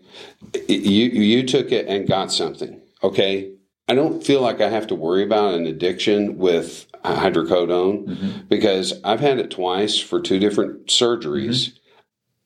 [0.69, 2.81] You, you took it and got something.
[3.03, 3.53] Okay.
[3.89, 8.47] I don't feel like I have to worry about an addiction with hydrocodone mm-hmm.
[8.49, 11.69] because I've had it twice for two different surgeries.
[11.69, 11.79] Mm-hmm.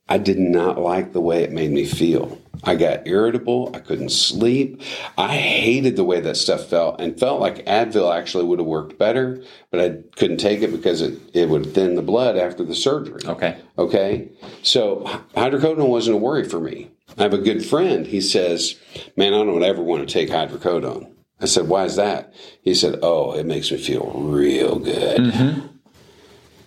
[0.09, 2.41] I did not like the way it made me feel.
[2.65, 3.71] I got irritable.
[3.75, 4.83] I couldn't sleep.
[5.17, 8.99] I hated the way that stuff felt and felt like Advil actually would have worked
[8.99, 12.75] better, but I couldn't take it because it, it would thin the blood after the
[12.75, 13.21] surgery.
[13.25, 13.59] Okay.
[13.77, 14.29] Okay.
[14.63, 15.05] So
[15.37, 16.91] hydrocodone wasn't a worry for me.
[17.17, 18.07] I have a good friend.
[18.07, 18.77] He says,
[19.17, 21.11] Man, I don't ever want to take hydrocodone.
[21.41, 22.35] I said, Why is that?
[22.63, 25.21] He said, Oh, it makes me feel real good.
[25.21, 25.67] Mm-hmm.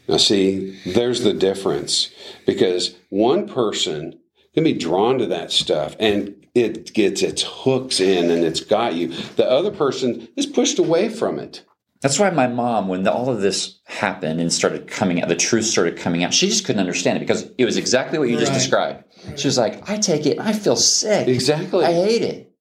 [0.08, 2.12] Now, see, there's the difference
[2.46, 4.20] because one person
[4.54, 8.94] can be drawn to that stuff and it gets its hooks in and it's got
[8.96, 9.08] you.
[9.36, 11.64] The other person is pushed away from it.
[12.02, 15.66] That's why my mom, when all of this happened and started coming out, the truth
[15.66, 18.52] started coming out, she just couldn't understand it because it was exactly what you just
[18.52, 18.58] Right.
[18.58, 19.40] described.
[19.40, 21.28] She was like, I take it and I feel sick.
[21.28, 21.86] Exactly.
[21.86, 22.52] I hate it.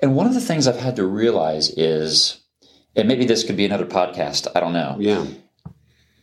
[0.00, 2.40] And one of the things I've had to realize is,
[2.96, 4.96] and maybe this could be another podcast, I don't know.
[4.98, 5.26] Yeah.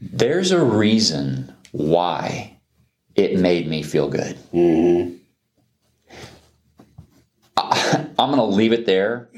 [0.01, 2.54] There's a reason why
[3.15, 4.35] it made me feel good.
[4.51, 5.11] hmm
[7.57, 9.29] I'm going to leave it there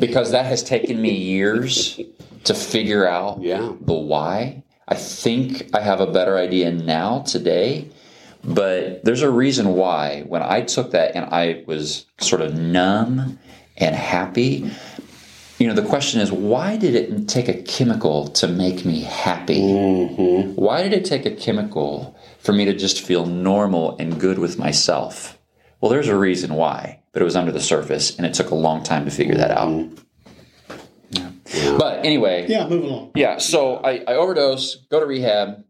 [0.00, 1.98] because that has taken me years
[2.44, 3.72] to figure out Yeah.
[3.80, 4.62] the why.
[4.86, 7.88] I think I have a better idea now today,
[8.44, 13.38] but there's a reason why when I took that and I was sort of numb
[13.76, 14.70] and happy.
[15.58, 19.60] You know, the question is, why did it take a chemical to make me happy?
[19.60, 22.13] hmm Why did it take a chemical
[22.44, 25.38] for me to just feel normal and good with myself?
[25.80, 28.54] Well, there's a reason why, but it was under the surface and it took a
[28.54, 29.88] long time to figure that out.
[31.10, 31.30] Yeah.
[31.78, 33.10] But anyway, Yeah, move along.
[33.14, 35.64] yeah, so I, I overdose, go to rehab,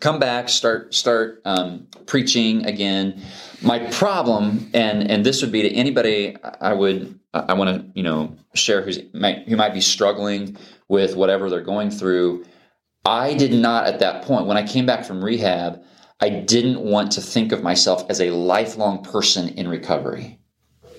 [0.00, 3.20] come back, start start um, preaching again.
[3.62, 8.02] My problem, and and this would be to anybody I would I want to you
[8.04, 10.56] know share who's might, who might be struggling
[10.88, 12.44] with whatever they're going through.
[13.04, 15.82] I did not at that point when I came back from rehab.
[16.20, 20.38] I didn't want to think of myself as a lifelong person in recovery.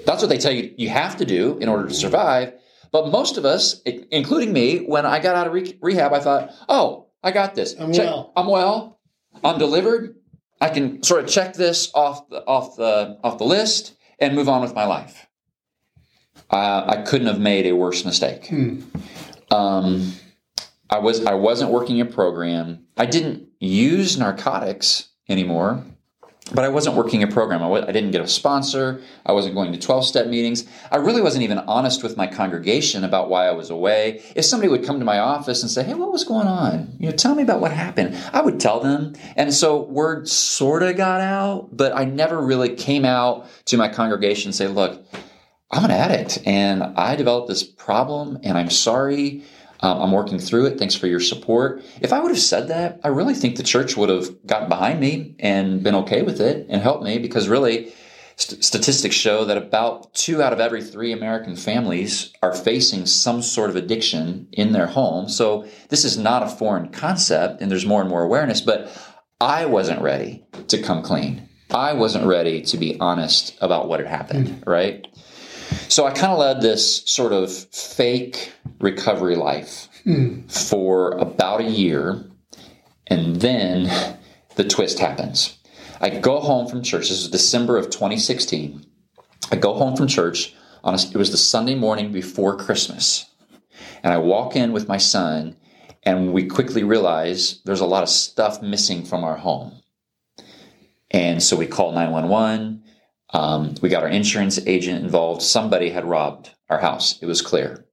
[0.05, 2.53] That's what they tell you you have to do in order to survive.
[2.91, 6.51] But most of us, including me, when I got out of re- rehab, I thought,
[6.67, 7.75] oh, I got this.
[7.79, 8.31] I'm Check- well.
[8.35, 8.99] I'm well.
[9.43, 10.15] I'm delivered.
[10.61, 14.49] I can sort of check this off the, off the off the list and move
[14.49, 15.27] on with my life.
[16.49, 18.47] Uh, I couldn't have made a worse mistake.
[18.47, 18.81] Hmm.
[19.51, 20.13] Um,
[20.89, 22.85] I was I wasn't working a program.
[22.97, 25.83] I didn't use narcotics anymore,
[26.53, 27.61] but I wasn't working a program.
[27.61, 29.01] I w- I didn't get a sponsor.
[29.25, 30.65] I wasn't going to twelve step meetings.
[30.91, 34.23] I really wasn't even honest with my congregation about why I was away.
[34.35, 36.95] If somebody would come to my office and say, "Hey, what was going on?
[36.99, 40.81] You know, tell me about what happened," I would tell them, and so word sort
[40.81, 45.03] of got out, but I never really came out to my congregation and say, "Look."
[45.71, 49.43] I'm an addict and I developed this problem and I'm sorry.
[49.81, 50.77] Um, I'm working through it.
[50.77, 51.83] Thanks for your support.
[52.01, 54.99] If I would have said that, I really think the church would have gotten behind
[54.99, 57.93] me and been okay with it and helped me because really
[58.35, 63.41] st- statistics show that about two out of every three American families are facing some
[63.41, 65.29] sort of addiction in their home.
[65.29, 68.91] So this is not a foreign concept and there's more and more awareness, but
[69.39, 71.47] I wasn't ready to come clean.
[71.71, 75.07] I wasn't ready to be honest about what had happened, right?
[75.87, 80.47] So I kind of led this sort of fake recovery life hmm.
[80.47, 82.25] for about a year.
[83.07, 84.17] And then
[84.55, 85.57] the twist happens.
[86.01, 87.09] I go home from church.
[87.09, 88.85] This is December of 2016.
[89.51, 90.53] I go home from church
[90.83, 93.25] on a, it was the Sunday morning before Christmas.
[94.03, 95.57] And I walk in with my son
[96.03, 99.81] and we quickly realize there's a lot of stuff missing from our home.
[101.11, 102.83] And so we call 911.
[103.31, 105.41] Um, we got our insurance agent involved.
[105.41, 107.21] Somebody had robbed our house.
[107.21, 107.85] It was clear.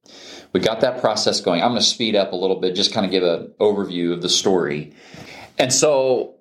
[0.52, 1.62] We got that process going.
[1.62, 4.22] I'm going to speed up a little bit, just kind of give an overview of
[4.22, 4.94] the story.
[5.58, 6.36] And so,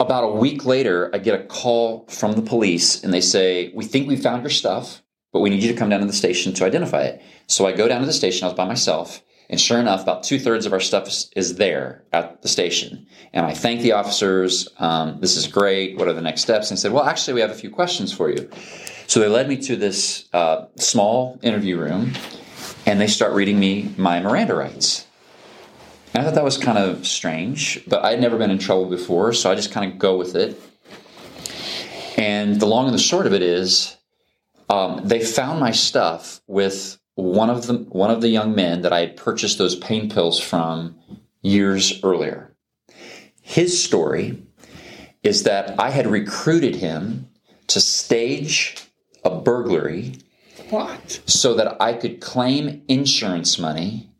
[0.00, 3.84] about a week later, I get a call from the police, and they say, "We
[3.84, 6.52] think we found your stuff, but we need you to come down to the station
[6.54, 8.44] to identify it." So I go down to the station.
[8.44, 12.02] I was by myself, and sure enough, about two thirds of our stuff is, there
[12.12, 13.06] at the station.
[13.32, 14.68] And I thank the officers.
[14.78, 15.96] Um, this is great.
[15.98, 16.70] What are the next steps?
[16.70, 18.48] And said, "Well, actually, we have a few questions for you."
[19.06, 22.12] So they led me to this uh, small interview room,
[22.86, 25.06] and they start reading me my Miranda rights.
[26.14, 29.32] And I thought that was kind of strange, but I'd never been in trouble before,
[29.32, 30.60] so I just kind of go with it.
[32.16, 33.96] And the long and the short of it is,
[34.70, 38.92] um, they found my stuff with one of the one of the young men that
[38.92, 40.96] I had purchased those pain pills from
[41.42, 42.54] years earlier.
[43.42, 44.42] His story
[45.22, 47.28] is that I had recruited him
[47.68, 48.76] to stage
[49.24, 50.16] a burglary
[50.70, 51.20] What?
[51.26, 54.10] so that I could claim insurance money,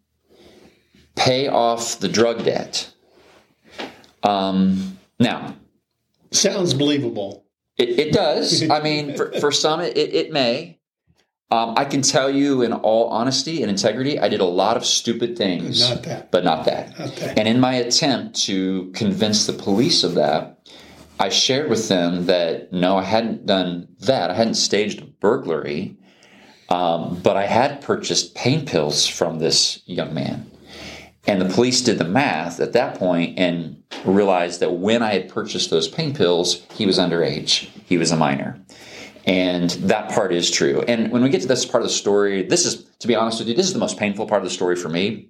[1.14, 2.92] pay off the drug debt.
[4.22, 5.56] Um, now,
[6.30, 7.44] Sounds believable.
[7.76, 8.68] it, it does.
[8.70, 10.78] I mean, for, for some, it, it may.
[11.50, 14.84] Um, I can tell you in all honesty and integrity, I did a lot of
[14.84, 16.30] stupid things, Not that.
[16.30, 16.98] but not that.
[16.98, 17.38] Not that.
[17.38, 20.58] And in my attempt to convince the police of that,
[21.20, 24.30] I shared with them that no, I hadn't done that.
[24.30, 25.96] I hadn't staged a burglary.
[26.70, 30.50] Um, but I had purchased pain pills from this young man.
[31.26, 35.28] And the police did the math at that point and realized that when I had
[35.28, 37.68] purchased those pain pills, he was underage.
[37.86, 38.60] He was a minor.
[39.26, 40.82] And that part is true.
[40.82, 43.38] And when we get to this part of the story, this is, to be honest
[43.38, 45.28] with you, this is the most painful part of the story for me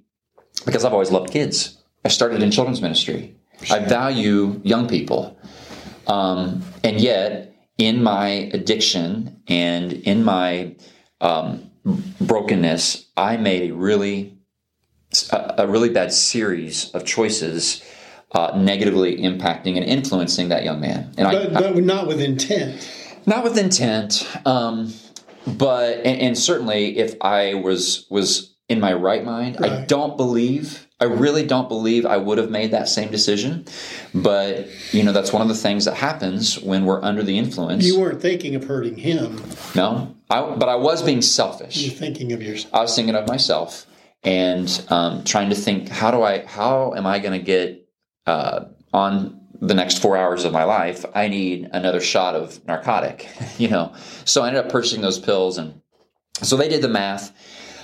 [0.65, 1.79] because I've always loved kids.
[2.05, 3.35] I started in children's ministry.
[3.71, 5.39] I value young people.
[6.07, 10.77] Um, and yet, in my addiction and in my
[11.21, 11.71] um,
[12.21, 14.37] brokenness, I made a really
[15.31, 17.83] a, really bad series of choices
[18.33, 21.15] uh, negatively impacting and influencing that young man.
[21.17, 22.91] And but, I, but not with intent.
[23.27, 24.93] Not with intent, um,
[25.47, 29.73] but and, and, certainly if I was was in my right mind, right.
[29.73, 30.87] I don't believe.
[31.01, 33.67] I really don't believe I would have made that same decision.
[34.15, 37.85] But you know that's one of the things that happens when we're under the influence.
[37.85, 39.43] You weren't thinking of hurting him.
[39.75, 41.77] No, I, but I was being selfish.
[41.79, 42.75] You're thinking of yourself.
[42.75, 43.87] I was thinking of myself
[44.25, 47.87] and um, trying to think how do I how am I going to get
[48.27, 51.05] uh, on the next four hours of my life?
[51.15, 53.95] I need another shot of narcotic, you know.
[54.25, 55.81] So I ended up purchasing those pills, and
[56.43, 57.33] so they did the math.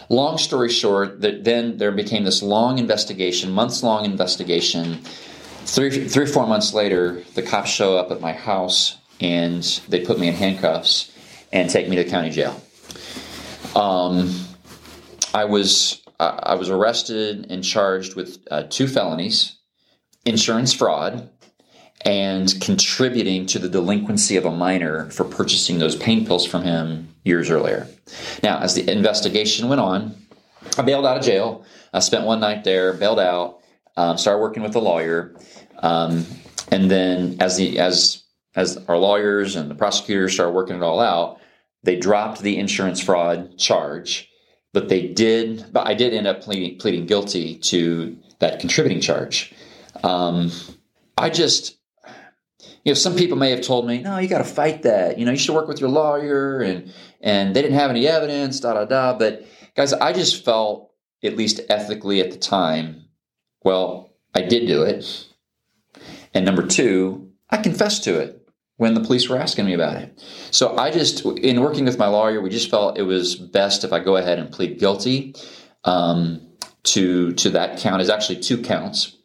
[0.09, 5.03] Long story short, that then there became this long investigation, months long investigation.
[5.65, 10.05] Three three or four months later, the cops show up at my house and they
[10.05, 11.13] put me in handcuffs
[11.53, 12.61] and take me to the county jail.
[13.77, 14.35] Um,
[15.33, 19.57] I was I was arrested and charged with uh, two felonies
[20.27, 21.31] insurance fraud
[22.05, 27.15] and contributing to the delinquency of a minor for purchasing those pain pills from him
[27.25, 27.87] years earlier.
[28.43, 30.15] Now, as the investigation went on,
[30.79, 31.65] I bailed out of jail.
[31.93, 33.61] I spent one night there, bailed out,
[33.97, 35.35] um, started working with a lawyer,
[35.79, 36.25] um,
[36.71, 38.23] and then as the as
[38.55, 41.41] as our lawyers and the prosecutors started working it all out,
[41.83, 44.31] they dropped the insurance fraud charge
[44.73, 45.67] but they did.
[45.73, 49.53] But I did end up pleading, pleading guilty to that contributing charge.
[50.03, 50.51] Um,
[51.19, 51.79] I just,
[52.85, 55.19] you know, some people may have told me, no, you got to fight that.
[55.19, 58.61] You know, you should work with your lawyer, and and they didn't have any evidence,
[58.61, 59.19] da da da.
[59.19, 60.91] But guys, I just felt,
[61.23, 63.05] at least ethically at the time,
[63.63, 65.27] well, I did do it,
[66.33, 70.25] and number two, I confessed to it when the police were asking me about it.
[70.51, 73.93] So I just, in working with my lawyer, we just felt it was best if
[73.93, 75.35] I go ahead and plead guilty
[75.85, 76.41] um,
[76.85, 78.01] to to that count.
[78.01, 79.17] Is actually two counts.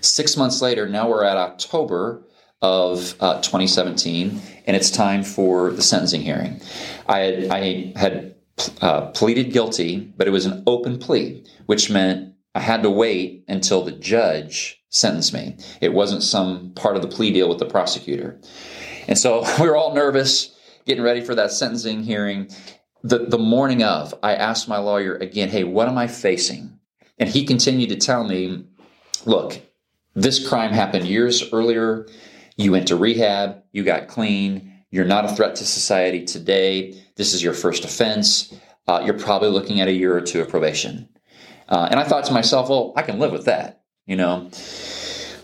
[0.00, 2.24] Six months later, now we're at October
[2.60, 6.60] of uh, 2017, and it's time for the sentencing hearing.
[7.08, 8.34] I had, I had
[8.80, 13.44] uh, pleaded guilty, but it was an open plea, which meant I had to wait
[13.46, 15.56] until the judge sentenced me.
[15.80, 18.40] It wasn't some part of the plea deal with the prosecutor.
[19.06, 22.48] And so we were all nervous, getting ready for that sentencing hearing.
[23.02, 26.78] The, the morning of, I asked my lawyer again, hey, what am I facing?
[27.18, 28.64] And he continued to tell me,
[29.24, 29.60] look,
[30.14, 32.06] this crime happened years earlier.
[32.58, 37.00] You went to rehab, you got clean, you're not a threat to society today.
[37.14, 38.52] This is your first offense.
[38.88, 41.08] Uh, you're probably looking at a year or two of probation.
[41.68, 44.50] Uh, and I thought to myself, well, I can live with that, you know.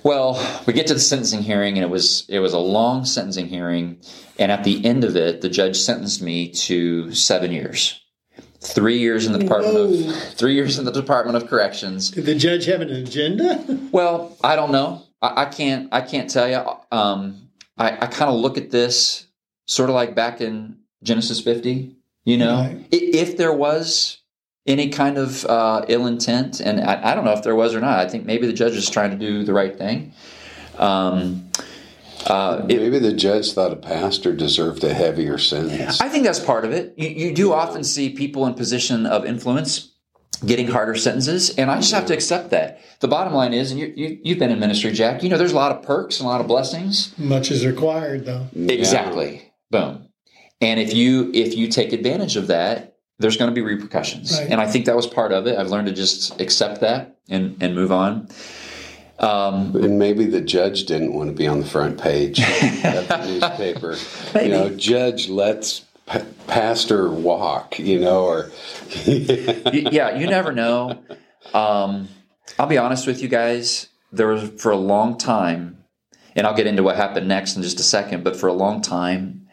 [0.03, 3.47] Well, we get to the sentencing hearing, and it was it was a long sentencing
[3.47, 4.01] hearing,
[4.39, 8.03] and at the end of it, the judge sentenced me to seven years,
[8.61, 10.11] three years in the department Whoa.
[10.11, 12.11] of three years in the Department of Corrections.
[12.11, 13.65] Did the judge have an agenda?
[13.93, 15.04] well, I don't know.
[15.25, 16.63] I, I can't I can't tell you.
[16.97, 19.27] Um, I, I kind of look at this
[19.67, 21.97] sort of like back in Genesis fifty.
[22.25, 22.87] You know, right.
[22.91, 24.19] if there was
[24.67, 26.61] any kind of uh, ill intent.
[26.61, 27.99] And I, I, don't know if there was or not.
[27.99, 30.15] I think maybe the judge is trying to do the right thing.
[30.79, 31.51] Um,
[32.27, 36.01] uh, maybe it, the judge thought a pastor deserved a heavier sentence.
[36.01, 36.95] I think that's part of it.
[36.97, 37.55] You, you do yeah.
[37.55, 39.91] often see people in position of influence
[40.47, 42.81] getting harder sentences, and I just have to accept that.
[43.01, 45.23] The bottom line is, and you, you, you've been in ministry, Jack.
[45.23, 47.17] You know, there's a lot of perks and a lot of blessings.
[47.19, 48.47] Much is required, though.
[48.55, 49.35] Exactly.
[49.35, 49.41] Yeah.
[49.71, 50.09] Boom.
[50.61, 54.39] And if you if you take advantage of that, there's going to be repercussions.
[54.39, 54.51] Right.
[54.51, 55.59] And I think that was part of it.
[55.59, 58.29] I've learned to just accept that and, and move on.
[59.19, 63.25] Um, and maybe the judge didn't want to be on the front page of the
[63.27, 63.97] newspaper.
[64.35, 64.47] Maybe.
[64.47, 68.51] You know, judge lets p- pastor walk, you know, or.
[69.07, 71.03] yeah, you never know.
[71.53, 72.09] Um,
[72.59, 73.89] I'll be honest with you guys.
[74.13, 75.85] There was, for a long time,
[76.37, 78.81] and I'll get into what happened next in just a second, but for a long
[78.81, 79.49] time,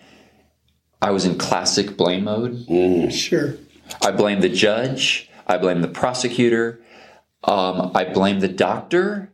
[1.01, 2.67] I was in classic blame mode.
[2.67, 3.11] Mm.
[3.11, 3.55] Sure.
[4.01, 5.29] I blame the judge.
[5.47, 6.81] I blame the prosecutor.
[7.43, 9.33] Um, I blame the doctor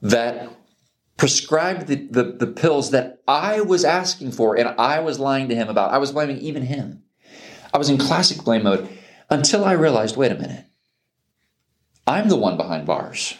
[0.00, 0.48] that
[1.22, 5.54] prescribed the, the, the, pills that I was asking for and I was lying to
[5.54, 5.92] him about.
[5.92, 7.04] I was blaming even him.
[7.72, 8.88] I was in classic blame mode
[9.30, 10.64] until I realized wait a minute.
[12.08, 13.34] I'm the one behind bars.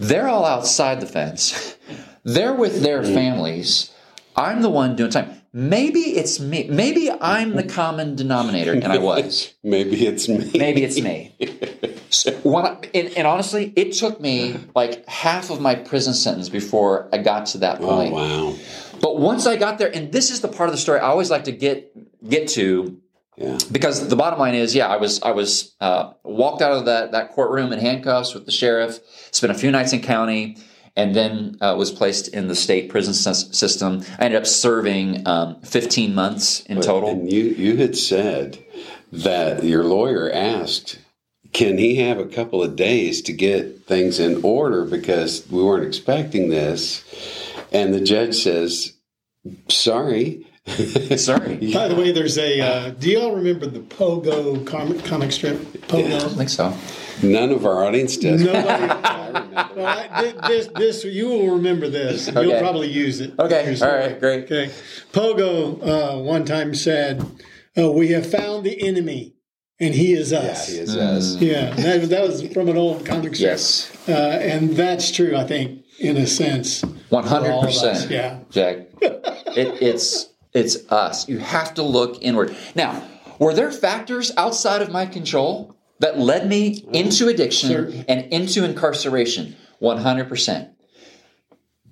[0.00, 1.76] They're all outside the fence.
[2.24, 3.14] They're with their mm.
[3.14, 3.92] families.
[4.34, 5.35] I'm the one doing time.
[5.52, 6.68] Maybe it's me.
[6.68, 9.54] Maybe I'm the common denominator, and I was.
[9.64, 10.50] Maybe it's me.
[10.54, 11.34] Maybe it's me.
[12.08, 16.48] So when I, and, and honestly, it took me like half of my prison sentence
[16.48, 18.12] before I got to that Oh point.
[18.14, 18.54] wow.
[19.02, 21.30] But once I got there, and this is the part of the story I always
[21.30, 21.92] like to get
[22.26, 22.96] get to
[23.36, 23.58] Yeah.
[23.72, 27.10] because the bottom line is, yeah, I was I was uh, walked out of that
[27.10, 29.00] that courtroom in handcuffs with the sheriff,
[29.32, 30.56] spent a few nights in county,
[30.96, 34.02] and then uh, was placed in the state prison system.
[34.18, 37.10] I ended up serving um, 15 months in total.
[37.10, 38.58] And you you had said
[39.12, 40.98] that your lawyer asked,
[41.52, 45.86] can he have a couple of days to get things in order because we weren't
[45.86, 47.04] expecting this?
[47.72, 48.94] And the judge says,
[49.68, 50.46] sorry.
[51.16, 52.60] Sorry, By the way, there's a.
[52.60, 55.58] Uh, do you all remember the Pogo comic, comic strip?
[55.86, 56.06] Pogo.
[56.06, 56.76] I don't think so.
[57.22, 58.42] None of our audience does.
[58.42, 58.66] Nobody.
[59.76, 62.28] well, I, this, this, you will remember this.
[62.28, 63.38] You'll probably use it.
[63.38, 64.44] Okay, Here's all the right, great.
[64.44, 64.72] Okay.
[65.12, 67.24] Pogo uh, one time said,
[67.76, 69.34] uh, "We have found the enemy,
[69.80, 70.44] and he is us.
[70.44, 71.36] Yeah, us." he is us.
[71.36, 73.50] Yeah, that, that was from an old comic strip.
[73.52, 75.36] Yes, uh, and that's true.
[75.36, 77.82] I think, in a sense, hundred all of us.
[77.82, 78.10] percent.
[78.10, 78.40] Yeah.
[78.50, 78.88] Jack.
[79.00, 81.28] It, it's it's us.
[81.28, 82.56] You have to look inward.
[82.74, 83.02] Now,
[83.38, 86.94] were there factors outside of my control that led me mm-hmm.
[86.94, 89.56] into addiction and into incarceration?
[89.78, 90.70] One hundred percent.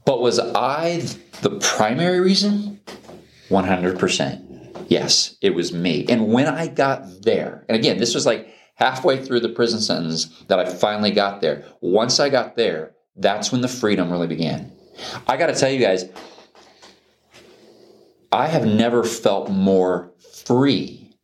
[0.05, 1.03] But was I
[1.43, 2.81] the primary reason?
[3.49, 4.43] One hundred percent.
[4.89, 6.05] Yes, it was me.
[6.09, 10.43] And when I got there, and again, this was like halfway through the prison sentence
[10.49, 11.65] that I finally got there.
[11.81, 14.73] Once I got there, that's when the freedom really began.
[15.27, 16.05] I got to tell you guys,
[18.33, 20.13] I have never felt more
[20.45, 21.17] free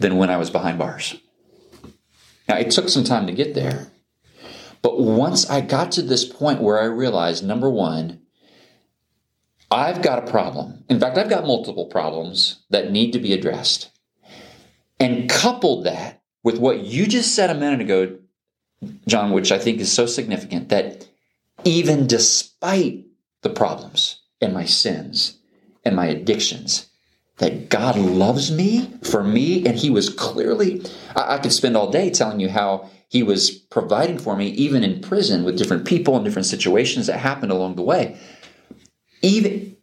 [0.00, 1.16] than when I was behind bars.
[2.48, 3.88] Now, it took some time to get there.
[4.80, 8.20] But once I got to this point where I realized number one,
[9.70, 10.84] I've got a problem.
[10.88, 13.90] In fact, I've got multiple problems that need to be addressed.
[14.98, 18.18] And coupled that with what you just said a minute ago,
[19.06, 21.06] John, which I think is so significant that
[21.64, 23.04] even despite
[23.42, 25.38] the problems and my sins
[25.84, 26.87] and my addictions,
[27.38, 30.82] that God loves me for me, and He was clearly,
[31.16, 34.84] I, I could spend all day telling you how He was providing for me, even
[34.84, 38.18] in prison with different people and different situations that happened along the way.
[39.22, 39.76] Even,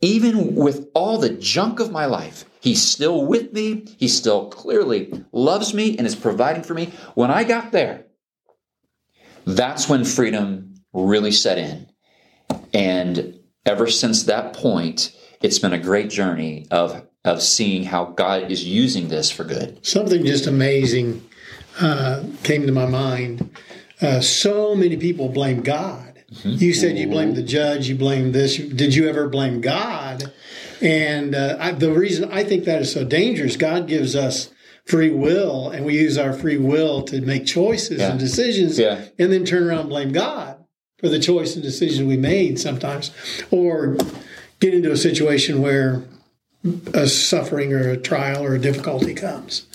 [0.00, 3.84] even with all the junk of my life, He's still with me.
[3.96, 6.92] He still clearly loves me and is providing for me.
[7.14, 8.06] When I got there,
[9.44, 11.88] that's when freedom really set in.
[12.72, 18.50] And ever since that point, it's been a great journey of, of seeing how God
[18.50, 19.84] is using this for good.
[19.86, 21.22] something just amazing
[21.80, 23.50] uh, came to my mind.
[24.00, 26.22] Uh, so many people blame God.
[26.42, 28.56] You said you blamed the judge, you blamed this.
[28.56, 30.32] Did you ever blame God?
[30.82, 34.50] And uh, I, the reason I think that is so dangerous, God gives us
[34.84, 38.10] free will, and we use our free will to make choices Yeah.
[38.10, 39.04] and decisions, Yeah.
[39.18, 40.64] and then turn around and blame God
[40.98, 43.12] for the choice and decision we made sometimes,
[43.50, 43.96] or
[44.60, 46.04] get into a situation where
[46.94, 49.66] a suffering or a trial or a difficulty comes.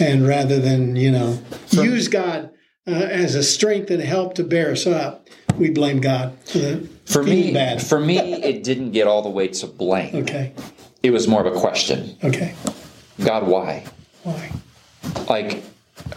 [0.00, 2.50] And rather than, you know, use God
[2.86, 6.88] uh, as a strength and help to bear us up, we blame God for, the,
[7.06, 7.82] For me, bad.
[7.82, 10.14] for me, it didn't get all the way to blame.
[10.16, 10.52] okay.
[11.02, 12.16] It was more of a question.
[12.22, 12.54] Okay.
[13.24, 13.84] God, why?
[14.22, 14.50] Why?
[15.28, 15.62] like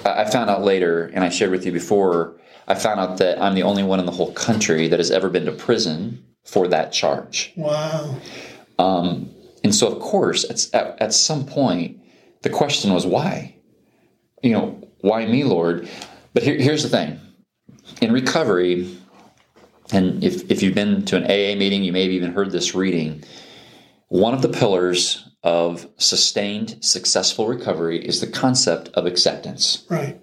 [0.05, 2.35] I found out later, and I shared with you before,
[2.67, 5.29] I found out that I'm the only one in the whole country that has ever
[5.29, 7.53] been to prison for that charge.
[7.55, 8.17] Wow.
[8.79, 9.29] Um,
[9.63, 11.99] and so, of course, at, at, at some point,
[12.41, 13.55] the question was, why?
[14.41, 15.87] You know, why me, Lord?
[16.33, 17.19] But here, here's the thing
[18.01, 18.97] in recovery,
[19.91, 22.75] and if, if you've been to an AA meeting, you may have even heard this
[22.75, 23.23] reading.
[24.07, 29.85] One of the pillars of sustained, successful recovery is the concept of acceptance.
[29.89, 30.21] Right.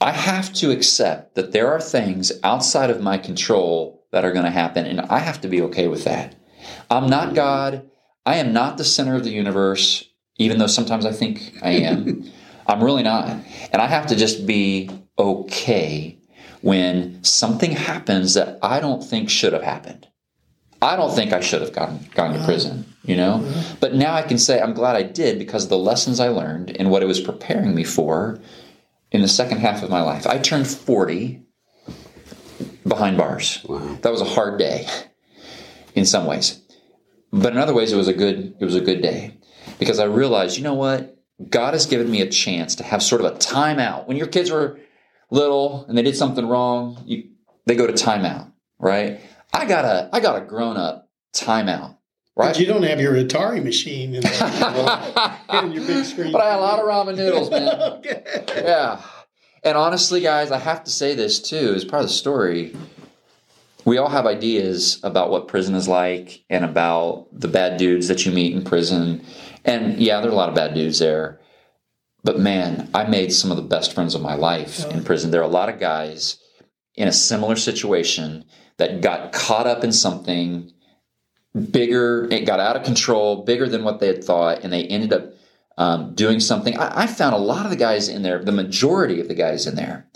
[0.00, 4.44] I have to accept that there are things outside of my control that are going
[4.44, 6.34] to happen, and I have to be okay with that.
[6.90, 7.88] I'm not God.
[8.26, 12.30] I am not the center of the universe, even though sometimes I think I am.
[12.66, 13.28] I'm really not.
[13.72, 16.18] And I have to just be okay
[16.60, 20.06] when something happens that I don't think should have happened.
[20.82, 22.46] I don't think I should have gone, gone to uh-huh.
[22.46, 23.34] prison, you know?
[23.34, 23.76] Uh-huh.
[23.80, 26.76] But now I can say I'm glad I did because of the lessons I learned
[26.78, 28.38] and what it was preparing me for
[29.10, 30.26] in the second half of my life.
[30.26, 31.42] I turned 40
[32.86, 33.64] behind bars.
[33.68, 33.98] Wow.
[34.02, 34.86] That was a hard day
[35.94, 36.60] in some ways.
[37.32, 39.36] but in other ways, it was a good it was a good day
[39.78, 41.16] because I realized, you know what,
[41.48, 44.06] God has given me a chance to have sort of a timeout.
[44.06, 44.78] When your kids were
[45.30, 47.30] little and they did something wrong, you,
[47.66, 49.20] they go to timeout, right?
[49.52, 51.96] I got a I got a grown up timeout.
[52.36, 52.54] Right.
[52.54, 56.32] But you don't have your Atari machine in, in your big screen.
[56.32, 57.68] But I had a lot of ramen noodles, man.
[57.98, 58.22] okay.
[58.56, 59.00] yeah.
[59.62, 62.74] And honestly, guys, I have to say this too, as part of the story.
[63.84, 68.24] We all have ideas about what prison is like and about the bad dudes that
[68.24, 69.24] you meet in prison.
[69.64, 71.40] And yeah, there are a lot of bad dudes there.
[72.22, 75.30] But man, I made some of the best friends of my life in prison.
[75.30, 76.38] There are a lot of guys
[76.94, 78.44] in a similar situation
[78.76, 80.72] that got caught up in something
[81.70, 85.12] bigger, it got out of control, bigger than what they had thought, and they ended
[85.12, 85.32] up
[85.80, 86.78] um, doing something.
[86.78, 89.66] I, I found a lot of the guys in there, the majority of the guys
[89.66, 90.06] in there,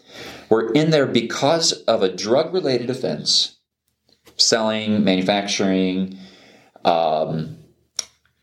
[0.50, 3.56] were in there because of a drug related offense,
[4.36, 6.18] selling, manufacturing,
[6.84, 7.56] um,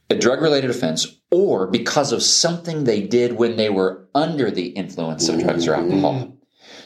[0.09, 4.69] a drug related offense, or because of something they did when they were under the
[4.69, 6.35] influence of drugs or alcohol.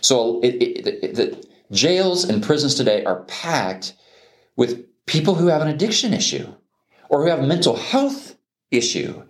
[0.01, 3.93] So it, it, it, the jails and prisons today are packed
[4.57, 6.53] with people who have an addiction issue
[7.09, 8.34] or who have mental health
[8.71, 9.23] issue.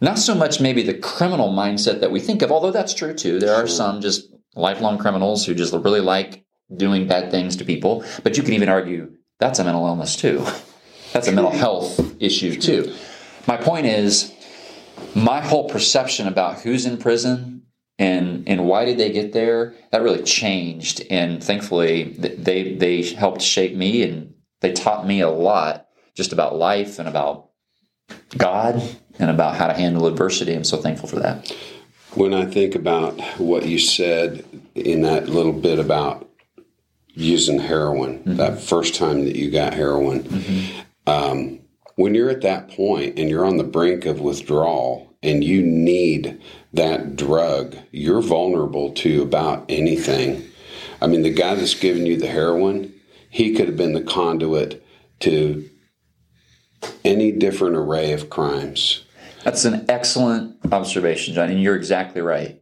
[0.00, 3.38] Not so much maybe the criminal mindset that we think of, although that's true too.
[3.38, 8.04] There are some just lifelong criminals who just really like doing bad things to people.
[8.22, 10.44] But you can even argue that's a mental illness too.
[11.12, 12.94] That's a mental health issue too.
[13.48, 14.32] My point is,
[15.16, 17.62] my whole perception about who's in prison
[17.98, 21.02] and and why did they get there that really changed.
[21.10, 26.56] And thankfully, they they helped shape me and they taught me a lot just about
[26.56, 27.49] life and about
[28.36, 28.82] God
[29.18, 30.54] and about how to handle adversity.
[30.54, 31.54] I'm so thankful for that.
[32.14, 34.44] When I think about what you said
[34.74, 36.28] in that little bit about
[37.08, 38.36] using heroin, mm-hmm.
[38.36, 40.82] that first time that you got heroin, mm-hmm.
[41.08, 41.60] um,
[41.94, 46.40] when you're at that point and you're on the brink of withdrawal and you need
[46.72, 50.44] that drug, you're vulnerable to about anything.
[51.02, 52.92] I mean, the guy that's giving you the heroin,
[53.28, 54.84] he could have been the conduit
[55.20, 55.69] to
[57.04, 59.04] any different array of crimes.
[59.44, 62.60] That's an excellent observation, John, and you're exactly right.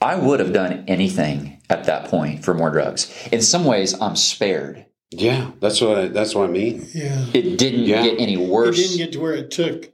[0.00, 3.12] I would have done anything at that point for more drugs.
[3.30, 4.86] In some ways, I'm spared.
[5.10, 6.86] Yeah, that's what I, that's what I mean.
[6.92, 8.02] Yeah, it didn't yeah.
[8.02, 8.78] get any worse.
[8.78, 9.92] It didn't get to where it took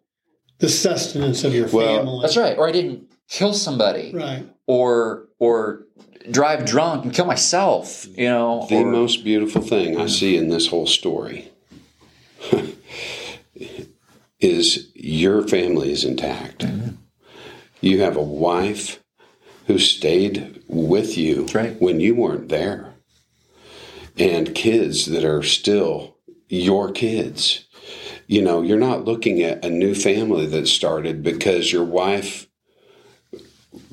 [0.58, 2.18] the sustenance of your well, family.
[2.22, 2.56] That's right.
[2.56, 4.12] Or I didn't kill somebody.
[4.14, 4.46] Right.
[4.66, 5.86] Or or
[6.30, 8.06] drive drunk and kill myself.
[8.16, 8.66] You know.
[8.68, 11.50] The or, most beautiful thing I see in this whole story
[14.40, 16.60] is your family is intact.
[16.60, 16.96] Mm-hmm.
[17.80, 19.02] You have a wife
[19.66, 21.80] who stayed with you right.
[21.80, 22.94] when you weren't there,
[24.16, 26.16] and kids that are still
[26.48, 27.66] your kids.
[28.26, 32.48] You know, you're not looking at a new family that started because your wife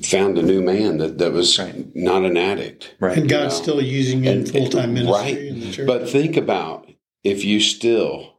[0.02, 1.94] found a new man that, that was right.
[1.94, 2.94] not an addict.
[3.00, 3.16] Right.
[3.16, 3.62] And God's know?
[3.62, 5.38] still using you in full time ministry right.
[5.38, 5.86] in the church.
[5.86, 6.90] But think about
[7.24, 8.35] if you still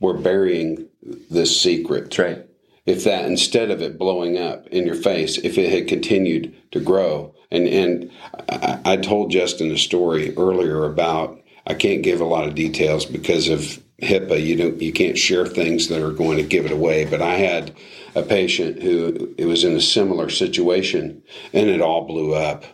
[0.00, 0.88] were burying
[1.30, 2.04] this secret.
[2.04, 2.46] That's right.
[2.84, 6.80] If that instead of it blowing up in your face, if it had continued to
[6.80, 8.10] grow, and and
[8.48, 13.04] I, I told Justin a story earlier about I can't give a lot of details
[13.04, 14.44] because of HIPAA.
[14.44, 17.04] You don't you can't share things that are going to give it away.
[17.04, 17.74] But I had
[18.14, 21.22] a patient who it was in a similar situation,
[21.52, 22.64] and it all blew up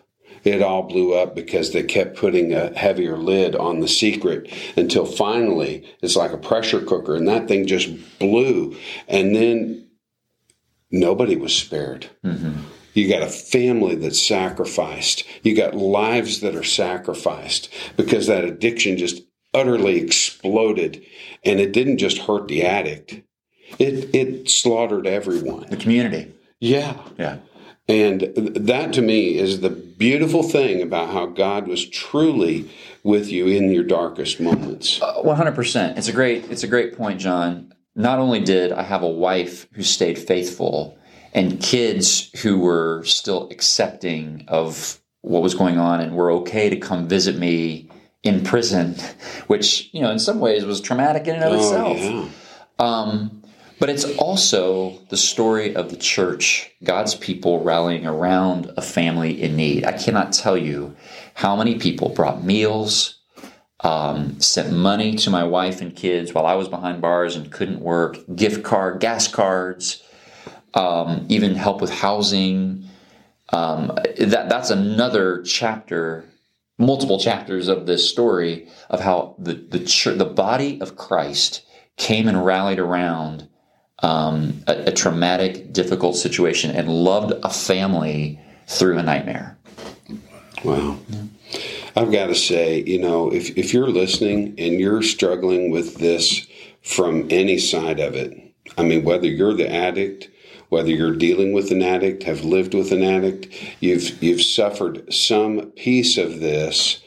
[0.44, 5.06] it all blew up because they kept putting a heavier lid on the secret until
[5.06, 8.76] finally it's like a pressure cooker and that thing just blew.
[9.08, 9.88] And then
[10.90, 12.08] nobody was spared.
[12.24, 12.60] Mm-hmm.
[12.94, 15.24] You got a family that's sacrificed.
[15.42, 19.22] You got lives that are sacrificed because that addiction just
[19.54, 21.02] utterly exploded.
[21.44, 23.22] And it didn't just hurt the addict,
[23.78, 25.66] it, it slaughtered everyone.
[25.70, 26.34] The community.
[26.60, 26.96] Yeah.
[27.18, 27.38] Yeah.
[27.88, 32.70] And that to me is the beautiful thing about how God was truly
[33.02, 35.00] with you in your darkest moments.
[35.02, 35.98] Uh, one hundred percent.
[35.98, 36.50] It's a great.
[36.50, 37.74] It's a great point, John.
[37.94, 40.96] Not only did I have a wife who stayed faithful,
[41.34, 46.76] and kids who were still accepting of what was going on and were okay to
[46.76, 47.90] come visit me
[48.22, 48.94] in prison,
[49.48, 51.98] which you know in some ways was traumatic in and of oh, itself.
[51.98, 52.28] Yeah.
[52.78, 53.41] Um,
[53.82, 59.56] but it's also the story of the church, God's people rallying around a family in
[59.56, 59.84] need.
[59.84, 60.94] I cannot tell you
[61.34, 63.18] how many people brought meals,
[63.80, 67.80] um, sent money to my wife and kids while I was behind bars and couldn't
[67.80, 70.00] work, gift card, gas cards,
[70.74, 72.84] um, even help with housing.
[73.48, 76.24] Um, that that's another chapter,
[76.78, 81.66] multiple chapters of this story of how the the church, the body of Christ
[81.96, 83.48] came and rallied around
[84.02, 89.56] um, a, a traumatic, difficult situation and loved a family through a nightmare.
[90.64, 90.98] Wow.
[91.94, 96.46] I've got to say, you know, if, if you're listening and you're struggling with this
[96.82, 98.38] from any side of it,
[98.78, 100.30] I mean, whether you're the addict,
[100.70, 103.48] whether you're dealing with an addict, have lived with an addict,
[103.80, 107.02] you've you've suffered some piece of this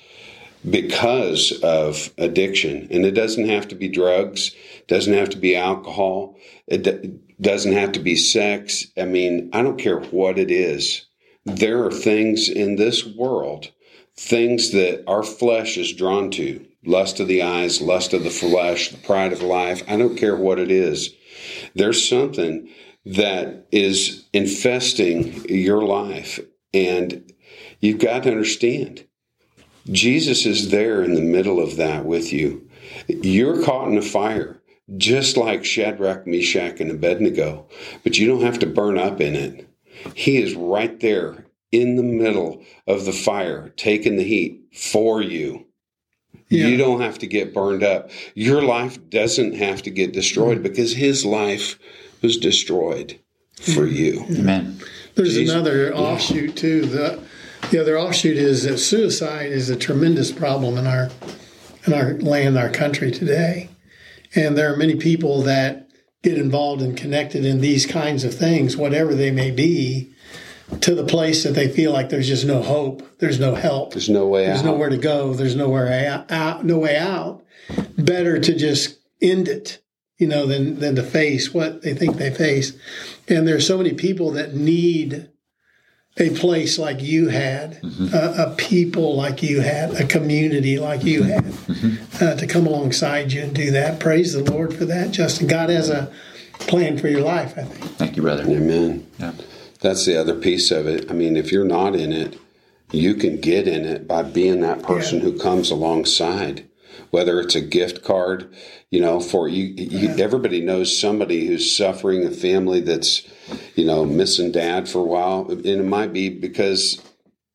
[0.69, 4.51] because of addiction, and it doesn't have to be drugs,
[4.87, 8.87] doesn't have to be alcohol, it doesn't have to be sex.
[8.97, 11.05] I mean, I don't care what it is.
[11.45, 13.71] There are things in this world,
[14.15, 18.89] things that our flesh is drawn to lust of the eyes, lust of the flesh,
[18.89, 19.83] the pride of life.
[19.87, 21.13] I don't care what it is.
[21.75, 22.69] There's something
[23.05, 26.39] that is infesting your life,
[26.73, 27.31] and
[27.79, 29.05] you've got to understand
[29.91, 32.67] Jesus is there in the middle of that with you.
[33.07, 34.59] You're caught in a fire,
[34.97, 37.67] just like Shadrach, Meshach, and Abednego,
[38.03, 39.67] but you don't have to burn up in it.
[40.13, 45.65] He is right there in the middle of the fire, taking the heat for you.
[46.49, 46.67] Yeah.
[46.67, 48.11] You don't have to get burned up.
[48.35, 51.79] Your life doesn't have to get destroyed because his life
[52.21, 53.19] was destroyed
[53.55, 53.95] for mm-hmm.
[53.95, 54.25] you.
[54.39, 54.79] Amen.
[55.15, 55.53] There's Jesus.
[55.53, 56.85] another offshoot too.
[56.85, 57.23] The
[57.71, 61.09] the other offshoot is that suicide is a tremendous problem in our
[61.87, 63.69] in our land, our country today,
[64.35, 65.89] and there are many people that
[66.23, 70.11] get involved and connected in these kinds of things, whatever they may be,
[70.81, 74.09] to the place that they feel like there's just no hope, there's no help, there's
[74.09, 77.43] no way there's out, there's nowhere to go, there's nowhere out, no way out.
[77.97, 79.81] Better to just end it,
[80.17, 82.73] you know, than than to face what they think they face.
[83.27, 85.29] And there's so many people that need
[86.17, 88.13] a place like you had, mm-hmm.
[88.13, 92.23] a, a, people like you had, a community like you had, mm-hmm.
[92.23, 93.99] uh, to come alongside you and do that.
[93.99, 95.47] Praise the Lord for that, Justin.
[95.47, 96.11] God has a
[96.53, 97.91] plan for your life, I think.
[97.97, 98.43] Thank you, brother.
[98.43, 99.05] Amen.
[99.19, 99.33] Yeah.
[99.81, 101.11] That's the other piece of it.
[101.11, 102.39] I mean, if you're not in it,
[102.91, 105.25] you can get in it by being that person yeah.
[105.25, 106.65] who comes alongside
[107.11, 108.53] whether it's a gift card,
[108.91, 113.27] you know, for you, you everybody knows somebody who's suffering, a family that's,
[113.75, 115.49] you know, missing dad for a while.
[115.49, 117.01] And it might be because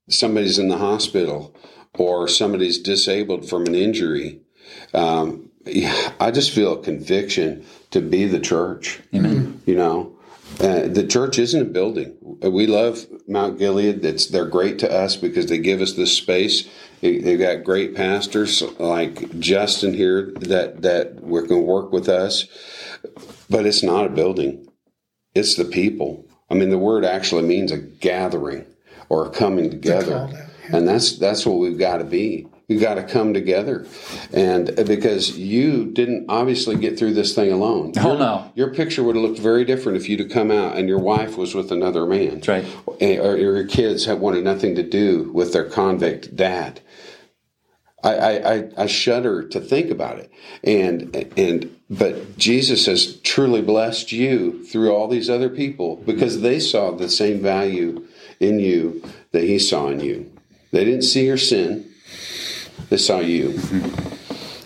[0.09, 1.55] somebody's in the hospital
[1.95, 4.41] or somebody's disabled from an injury.
[4.93, 5.51] Um,
[6.20, 9.01] I just feel a conviction to be the church.
[9.14, 9.62] Amen.
[9.66, 10.18] You know,
[10.59, 12.16] uh, the church isn't a building.
[12.43, 14.05] We love Mount Gilead.
[14.05, 16.68] It's they're great to us because they give us this space.
[17.01, 21.16] They've got great pastors like Justin here that that
[21.48, 22.46] can work with us.
[23.48, 24.68] But it's not a building.
[25.34, 26.26] It's the people.
[26.51, 28.66] I mean, the word actually means a gathering
[29.09, 30.28] or a coming together,
[30.72, 32.46] and that's that's what we've got to be.
[32.71, 33.85] You got to come together,
[34.33, 37.95] and uh, because you didn't obviously get through this thing alone.
[37.97, 40.77] Oh your, no, your picture would have looked very different if you'd have come out
[40.77, 42.39] and your wife was with another man.
[42.39, 42.64] That's right.
[42.87, 46.81] Or your kids had wanted nothing to do with their convict dad.
[48.05, 50.31] I, I, I shudder to think about it,
[50.62, 56.61] and and but Jesus has truly blessed you through all these other people because they
[56.61, 58.07] saw the same value
[58.39, 59.03] in you
[59.33, 60.31] that He saw in you.
[60.71, 61.89] They didn't see your sin
[62.89, 63.59] they saw you.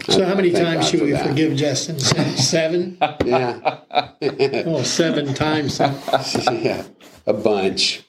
[0.09, 1.27] So, how many times should for we that.
[1.27, 1.99] forgive Justin?
[1.99, 2.99] Seven?
[3.25, 3.81] yeah.
[4.67, 5.79] oh, seven times.
[5.81, 6.85] yeah,
[7.27, 8.03] a bunch.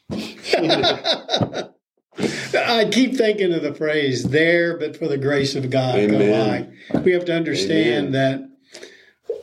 [2.57, 6.77] I keep thinking of the phrase "there, but for the grace of God." Amen.
[7.03, 8.49] We have to understand that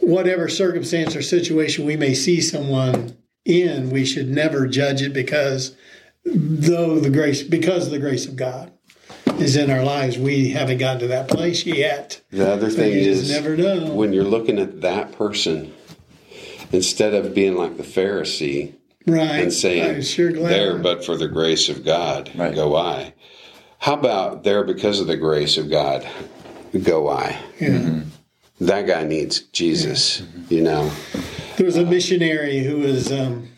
[0.00, 5.74] whatever circumstance or situation we may see someone in, we should never judge it because
[6.24, 8.72] though the grace because of the grace of God
[9.38, 10.18] is in our lives.
[10.18, 12.20] We haven't gotten to that place yet.
[12.30, 13.92] The other thing is, never know.
[13.92, 15.72] when you're looking at that person,
[16.72, 18.74] instead of being like the Pharisee
[19.06, 22.54] right, and saying, sure "There, but for the grace of God, right.
[22.54, 23.14] go I."
[23.78, 26.06] How about there because of the grace of God,
[26.84, 27.38] go I?
[27.58, 27.68] Yeah.
[27.68, 28.08] Mm-hmm.
[28.66, 30.20] That guy needs Jesus.
[30.20, 30.26] Yeah.
[30.48, 30.92] You know,
[31.56, 33.48] there was a missionary who was um,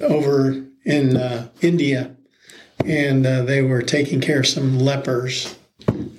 [0.00, 2.15] over in uh, India
[2.84, 5.56] and uh, they were taking care of some lepers.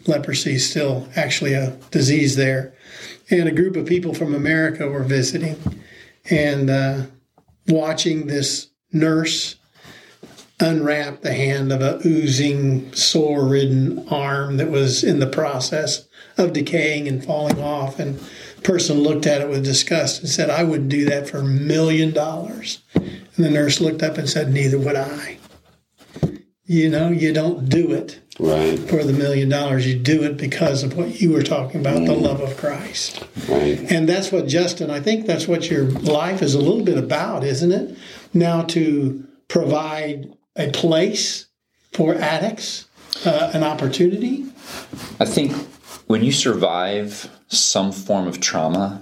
[0.06, 2.74] Leprosy is still actually a disease there.
[3.30, 5.58] And a group of people from America were visiting
[6.30, 7.02] and uh,
[7.68, 9.56] watching this nurse
[10.60, 16.54] unwrap the hand of a oozing, sore ridden arm that was in the process of
[16.54, 18.00] decaying and falling off.
[18.00, 18.18] And
[18.56, 21.44] the person looked at it with disgust and said, I wouldn't do that for a
[21.44, 22.80] million dollars.
[22.96, 25.38] And the nurse looked up and said, Neither would I
[26.68, 28.20] you know, you don't do it.
[28.40, 28.78] Right.
[28.78, 29.88] for the million dollars.
[29.88, 33.26] You do it because of what you were talking about, the love of Christ.
[33.50, 33.80] Right.
[33.92, 37.44] And that's what Justin, I think that's what your life is a little bit about,
[37.44, 37.98] isn't it?
[38.36, 41.48] Now to provide a place
[41.94, 42.86] for addicts,
[43.26, 44.46] uh, an opportunity.
[45.20, 45.54] I think
[46.06, 49.02] when you survive some form of trauma,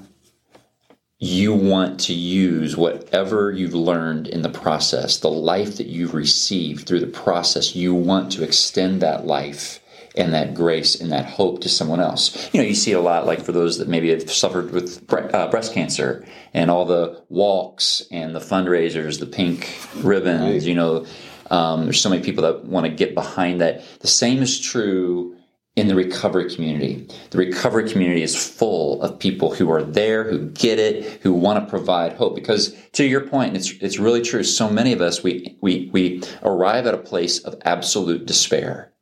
[1.26, 6.86] you want to use whatever you've learned in the process, the life that you've received
[6.88, 9.80] through the process, you want to extend that life
[10.16, 12.50] and that grace and that hope to someone else.
[12.54, 15.06] You know, you see it a lot like for those that maybe have suffered with
[15.08, 20.62] bre- uh, breast cancer and all the walks and the fundraisers, the pink ribbons, Right.
[20.62, 21.06] you know,
[21.50, 23.84] um, there's so many people that want to get behind that.
[24.00, 25.35] The same is true
[25.76, 27.06] in the recovery community.
[27.32, 31.64] The recovery community is full of people who are there, who get it, who want
[31.64, 32.36] to provide hope.
[32.36, 34.44] Because to your point, it's it's really true.
[34.44, 38.94] So many of us we we we arrive at a place of absolute despair,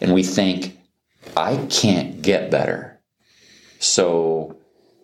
[0.00, 0.78] and we think,
[1.36, 2.98] I can't get better,
[3.78, 4.56] so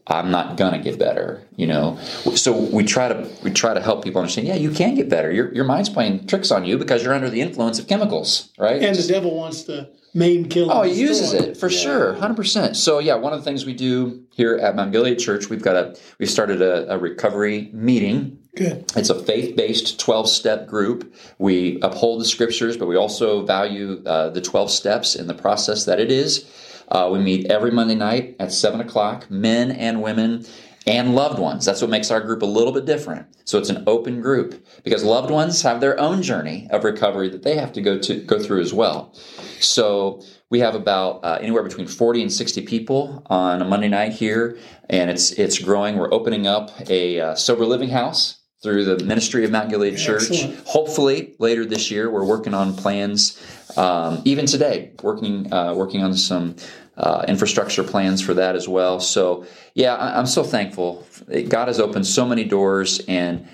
[0.07, 1.47] I'm not gonna get better.
[1.57, 1.99] You know,
[2.37, 4.49] so we try to we try to help people understand.
[4.49, 5.31] Yeah, you can get better.
[5.31, 8.83] Your your mind's playing tricks on you because you're under the influence of chemicals, right?
[8.83, 12.77] And the devil wants to maim, kill, Oh, he uses it for sure, hundred percent.
[12.77, 15.77] So yeah, one of the things we do here at Mount Gilead Church, we've got
[15.77, 18.39] a we've started a, a recovery meeting.
[18.57, 18.91] Good.
[18.97, 21.15] It's a faith-based twelve-step group.
[21.39, 25.85] We uphold the scriptures, but we also value uh, the twelve steps in the process
[25.85, 26.45] that it is.
[26.91, 30.45] Uh, we meet every Monday night at seven o'clock, men and women.
[30.89, 31.65] And loved ones.
[31.65, 33.27] That's what makes our group a little bit different.
[33.45, 37.43] So it's an open group because loved ones have their own journey of recovery that
[37.43, 39.15] they have to go to go through as well.
[39.61, 44.13] So we have about uh, anywhere between 40 and 60 people on a Monday night
[44.13, 44.59] here,
[44.89, 45.99] and it's it's growing.
[45.99, 50.31] We're opening up a uh, sober living house through the ministry of Mount Gilead Church.
[50.31, 50.67] Excellent.
[50.67, 53.41] Hopefully later this year, we're working on plans.
[53.77, 56.57] Um, even today, working uh, working on some
[56.97, 58.99] uh, infrastructure plans for that as well.
[59.01, 61.07] So yeah, I, I'm so thankful.
[61.49, 63.49] God has opened so many doors and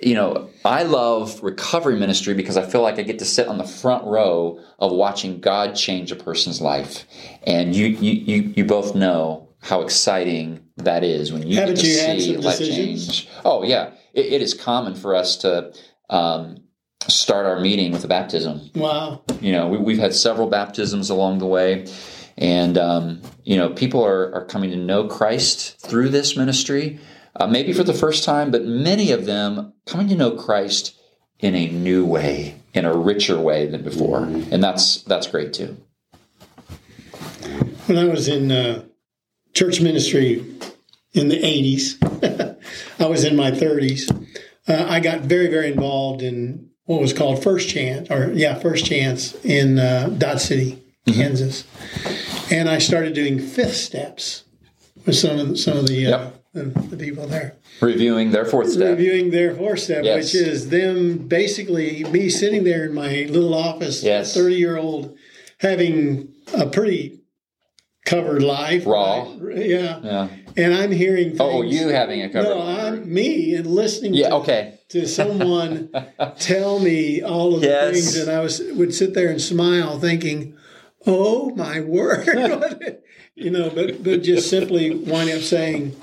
[0.00, 3.58] you know, I love recovery ministry because I feel like I get to sit on
[3.58, 7.04] the front row of watching God change a person's life.
[7.44, 11.80] And you you you, you both know how exciting that is when you Haven't get
[11.82, 13.06] to you see life decisions?
[13.08, 13.28] change.
[13.44, 15.72] Oh yeah, it, it is common for us to
[16.10, 16.58] um,
[17.06, 18.70] start our meeting with a baptism.
[18.74, 19.22] Wow.
[19.40, 21.86] You know, we, we've had several baptisms along the way.
[22.36, 27.00] And, um, you know, people are, are coming to know Christ through this ministry,
[27.34, 30.96] uh, maybe for the first time, but many of them coming to know Christ
[31.40, 34.22] in a new way, in a richer way than before.
[34.24, 35.76] And that's, that's great too.
[37.86, 38.84] When I was in uh,
[39.54, 40.44] church ministry
[41.12, 42.46] in the 80s,
[42.98, 44.10] I was in my 30s.
[44.66, 48.86] Uh, I got very, very involved in what was called First Chance, or yeah, First
[48.86, 51.64] Chance in uh, Dodge City, Kansas.
[52.50, 54.44] And I started doing fifth steps
[55.06, 56.34] with some of the, some of the, uh, Yep.
[56.54, 57.56] the, the people there.
[57.80, 58.96] Reviewing their fourth step.
[58.98, 60.32] reviewing their fourth step, Yes.
[60.32, 64.34] which is them basically me sitting there in my little office, Yes.
[64.34, 65.16] thirty year old,
[65.58, 67.17] having a pretty
[68.08, 69.34] covered life, Raw.
[69.38, 69.66] right?
[69.66, 70.00] yeah.
[70.02, 70.28] Yeah.
[70.56, 72.48] And I'm hearing, things, Oh, you having a cover.
[72.48, 74.78] no, I'm me and listening, yeah, to, okay.
[74.88, 75.90] to someone
[76.38, 80.56] tell me all of the things, and I was would sit there and smile, thinking,
[81.06, 82.98] "Oh my word,"
[83.34, 85.94] you know, but but just simply wind up saying.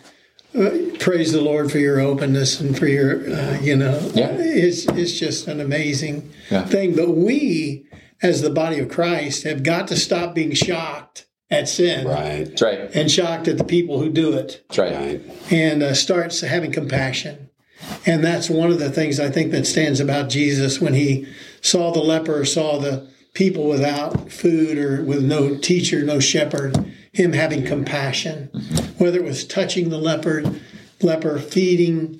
[0.57, 4.29] Uh, praise the Lord for your openness and for your, uh, you know, Yeah.
[4.39, 6.63] it's it's just an amazing Yeah.
[6.65, 6.95] thing.
[6.95, 7.83] But we,
[8.21, 12.45] as the body of Christ, have got to stop being shocked at sin Right.
[12.45, 12.79] That's right.
[12.95, 14.93] and shocked at the people who do it That's right.
[14.95, 15.51] Right.
[15.51, 17.49] and uh, starts having compassion.
[18.05, 21.27] And that's one of the things I think that stands about Jesus when he
[21.61, 27.33] saw the leper, saw the people without food or with no teacher, no shepherd, him
[27.33, 28.47] having compassion,
[28.97, 30.61] whether it was touching the leopard,
[31.01, 32.19] leper, feeding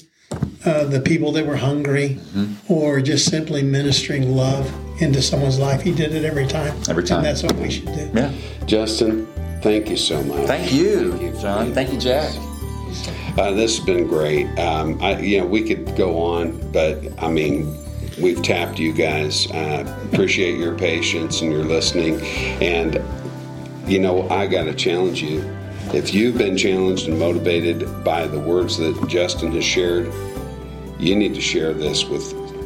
[0.65, 2.19] uh, the people that were hungry,
[2.67, 5.81] or just simply ministering love into someone's life.
[5.81, 6.75] He did it every time.
[6.89, 7.19] Every time.
[7.19, 8.09] And that's what we should do.
[8.13, 8.31] Yeah.
[8.65, 9.27] Justin,
[9.61, 10.47] thank you so much.
[10.47, 11.41] Thank you, Thank you.
[11.41, 11.73] John.
[11.73, 12.33] Thank you, Jack.
[13.37, 14.47] Uh, this has been great.
[14.57, 17.77] Um, I, you know, we could go on, but I mean,
[18.21, 19.51] we've tapped you guys.
[19.51, 22.21] Uh, appreciate your patience and your listening.
[22.61, 23.03] And
[23.87, 25.41] you know, I got to challenge you.
[25.93, 30.11] If you've been challenged and motivated by the words that Justin has shared,
[30.97, 32.03] you need to share this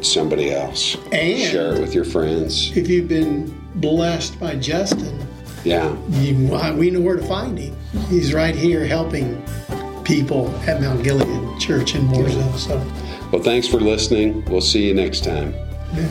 [0.00, 0.96] with somebody else.
[1.12, 2.74] And- share it with your friends.
[2.74, 5.18] If you've been blessed by Justin,
[5.62, 5.94] Yeah.
[6.12, 6.34] you,
[6.76, 7.76] we know where to find him.
[8.08, 9.42] He's right here helping
[10.04, 12.56] people at Mount Gilead Church in Mooresville.
[12.56, 12.82] So,
[13.30, 14.42] Well, thanks for listening.
[14.46, 15.54] We'll see you next time.
[15.94, 16.08] yeah.